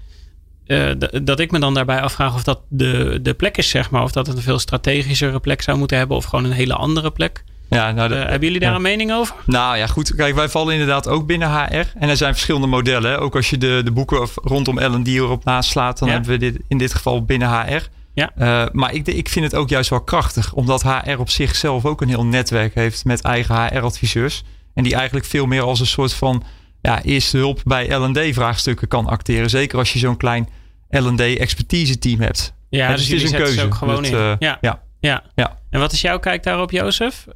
[0.66, 0.90] Eh,
[1.22, 4.02] dat ik me dan daarbij afvraag of dat de, de plek is, zeg maar.
[4.02, 7.10] Of dat het een veel strategischere plek zou moeten hebben, of gewoon een hele andere
[7.10, 7.44] plek.
[7.74, 8.76] Ja nou, de- Eh, hebben jullie daar ja.
[8.76, 9.34] een mening over?
[9.46, 10.14] Nou ja, goed.
[10.14, 11.86] Kijk, wij vallen inderdaad ook binnen HR.
[11.98, 13.10] En er zijn verschillende modellen.
[13.10, 13.20] hè.
[13.20, 16.14] Ook als je de, de boeken rondom L&D erop naslaat, dan Ja.
[16.14, 17.88] hebben we dit in dit geval binnen HR.
[18.14, 18.30] Ja.
[18.36, 22.00] Eh, maar ik, ik vind het ook juist wel krachtig, omdat HR op zichzelf ook
[22.00, 24.42] een heel netwerk heeft met eigen HR-adviseurs.
[24.74, 26.42] En die eigenlijk veel meer als een soort van
[26.80, 29.50] ja, eerste hulp bij L&D-vraagstukken kan acteren.
[29.50, 30.48] Zeker als je zo'n klein
[30.90, 32.54] L&D-expertise-team hebt.
[32.68, 33.64] Ja, dus, dus het is een keuze.
[33.64, 34.14] ook gewoon Dat, in.
[34.14, 34.58] eh, ja.
[34.60, 34.82] ja.
[35.00, 35.22] Ja.
[35.34, 35.58] Ja.
[35.70, 37.26] En wat is jouw kijk daarop, Jozef?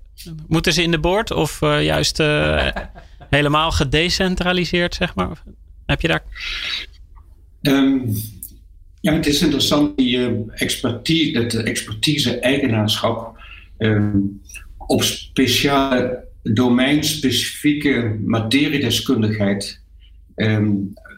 [0.49, 2.69] Moeten ze in de board of eh, juist eh,
[3.31, 5.43] helemaal gedecentraliseerd, zeg maar?
[5.87, 6.23] Heb je daar...
[7.63, 7.99] Ehm,
[9.01, 13.39] ja, het is interessant, die eh, expertise, het expertise-eigenaarschap
[13.79, 14.19] ehm,
[14.77, 19.81] op speciale domeinspecifieke materiedeskundigheid
[20.35, 20.75] ehm,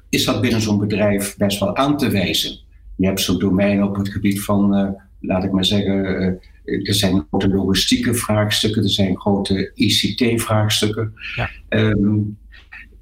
[0.09, 2.59] is dat binnen zo'n bedrijf best wel aan te wijzen.
[2.97, 7.27] Je hebt zo'n domein op het gebied van, laat ik maar zeggen, eh, er zijn
[7.29, 11.13] grote logistieke vraagstukken, er zijn grote ICT-vraagstukken.
[11.37, 11.51] Ja.
[11.69, 12.19] Ehm,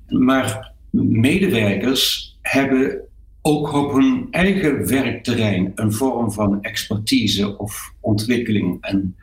[0.08, 3.00] maar medewerkers hebben
[3.42, 8.78] ook op hun eigen werkterrein een vorm van expertise of ontwikkeling.
[8.80, 9.16] En,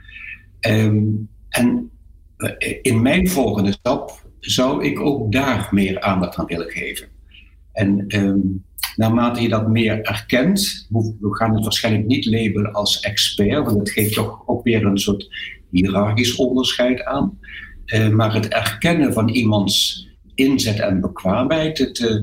[0.59, 1.05] ehm,
[1.49, 1.91] en
[2.37, 7.07] eh, in mijn volgende stap zou ik ook daar meer aandacht aan willen geven.
[7.71, 8.39] En ehm,
[8.95, 13.91] naarmate je dat meer erkent, we gaan het waarschijnlijk niet labelen als expert, want het
[13.91, 15.27] geeft toch ook weer een soort
[15.69, 17.39] hiërarchisch onderscheid aan.
[17.85, 22.21] Eh, maar het erkennen van iemands inzet en bekwaamheid, het, eh,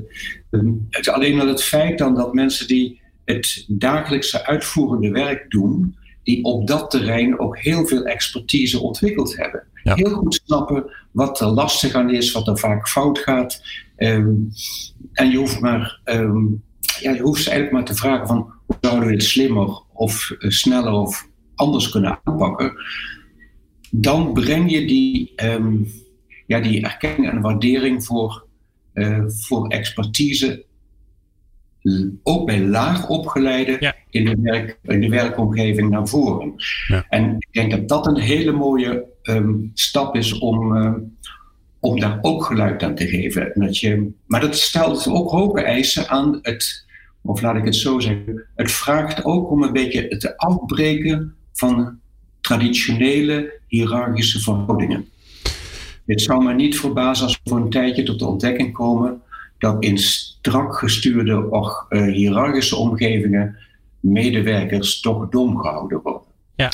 [0.51, 5.95] Ehm, Het, alleen al het feit dan dat mensen die het dagelijkse uitvoerende werk doen,
[6.23, 9.63] die op dat terrein ook heel veel expertise ontwikkeld hebben.
[9.83, 9.95] Ja.
[9.95, 13.63] Heel goed snappen wat er lastig aan is, wat er vaak fout gaat.
[14.01, 14.33] Ehm,
[15.13, 16.45] en je hoeft, maar, ehm,
[17.01, 20.31] ja, je hoeft ze eigenlijk maar te vragen van hoe zouden we het slimmer of
[20.31, 22.73] eh, sneller of anders kunnen aanpakken.
[23.91, 25.75] Dan breng je die, ehm,
[26.47, 28.49] ja, die erkenning en waardering voor,
[29.27, 30.65] voor expertise
[32.23, 36.53] ook bij laag opgeleiden in, de werk, in de werkomgeving naar voren.
[36.87, 37.05] Ja.
[37.09, 40.99] En ik denk dat dat een hele mooie ehm, stap is om, ehm,
[41.81, 43.51] om daar ook geluid aan te geven.
[43.55, 46.85] Dat je, maar dat stelt ook hoge eisen aan het,
[47.21, 51.99] of laat ik het zo zeggen, het vraagt ook om een beetje het afbreken van
[52.41, 55.09] traditionele hiërarchische verhoudingen.
[56.05, 59.21] Het zou me niet verbazen als we voor een tijdje tot de ontdekking komen
[59.57, 63.57] dat in strak gestuurde of uh, hiërarchische omgevingen
[63.99, 66.29] medewerkers toch dom gehouden worden.
[66.55, 66.71] Ja.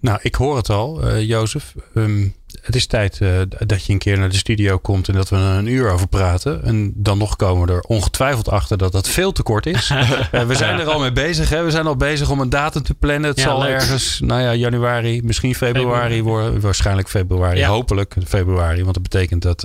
[0.00, 1.74] Nou, ik hoor het al, uh, Jozef.
[1.94, 2.34] Um,
[2.64, 5.36] het is tijd uh, dat je een keer naar de studio komt en dat we
[5.36, 6.64] er een uur over praten.
[6.64, 9.90] En dan nog komen we er ongetwijfeld achter dat dat veel te kort is.
[9.90, 11.48] uh, we zijn er al mee bezig.
[11.48, 11.62] Hè?
[11.62, 13.30] We zijn al bezig om een datum te plannen.
[13.30, 13.70] Het ja, zal leuk.
[13.70, 16.60] ergens, nou ja, januari, misschien februari worden.
[16.60, 17.68] Waarschijnlijk februari, ja.
[17.68, 18.82] hopelijk februari.
[18.82, 19.64] Want dat betekent dat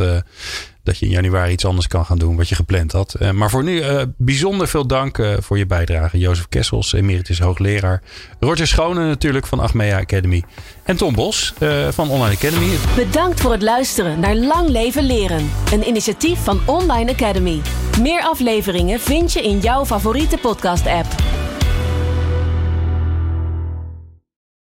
[0.90, 3.16] dat je in januari iets anders kan gaan doen wat je gepland had.
[3.22, 6.18] Uh, maar voor nu uh, bijzonder veel dank uh, voor je bijdrage.
[6.18, 8.02] Jozef Kessels, emeritus hoogleraar.
[8.40, 10.44] Roger Schone natuurlijk van Achmea Academy.
[10.84, 11.54] En Tom Bos
[11.90, 12.78] van Online Academy.
[12.96, 15.50] Bedankt voor het luisteren naar Lang Leven Leren.
[15.74, 17.62] Een initiatief van Online Academy.
[18.02, 21.08] Meer afleveringen vind je in jouw favoriete podcast app.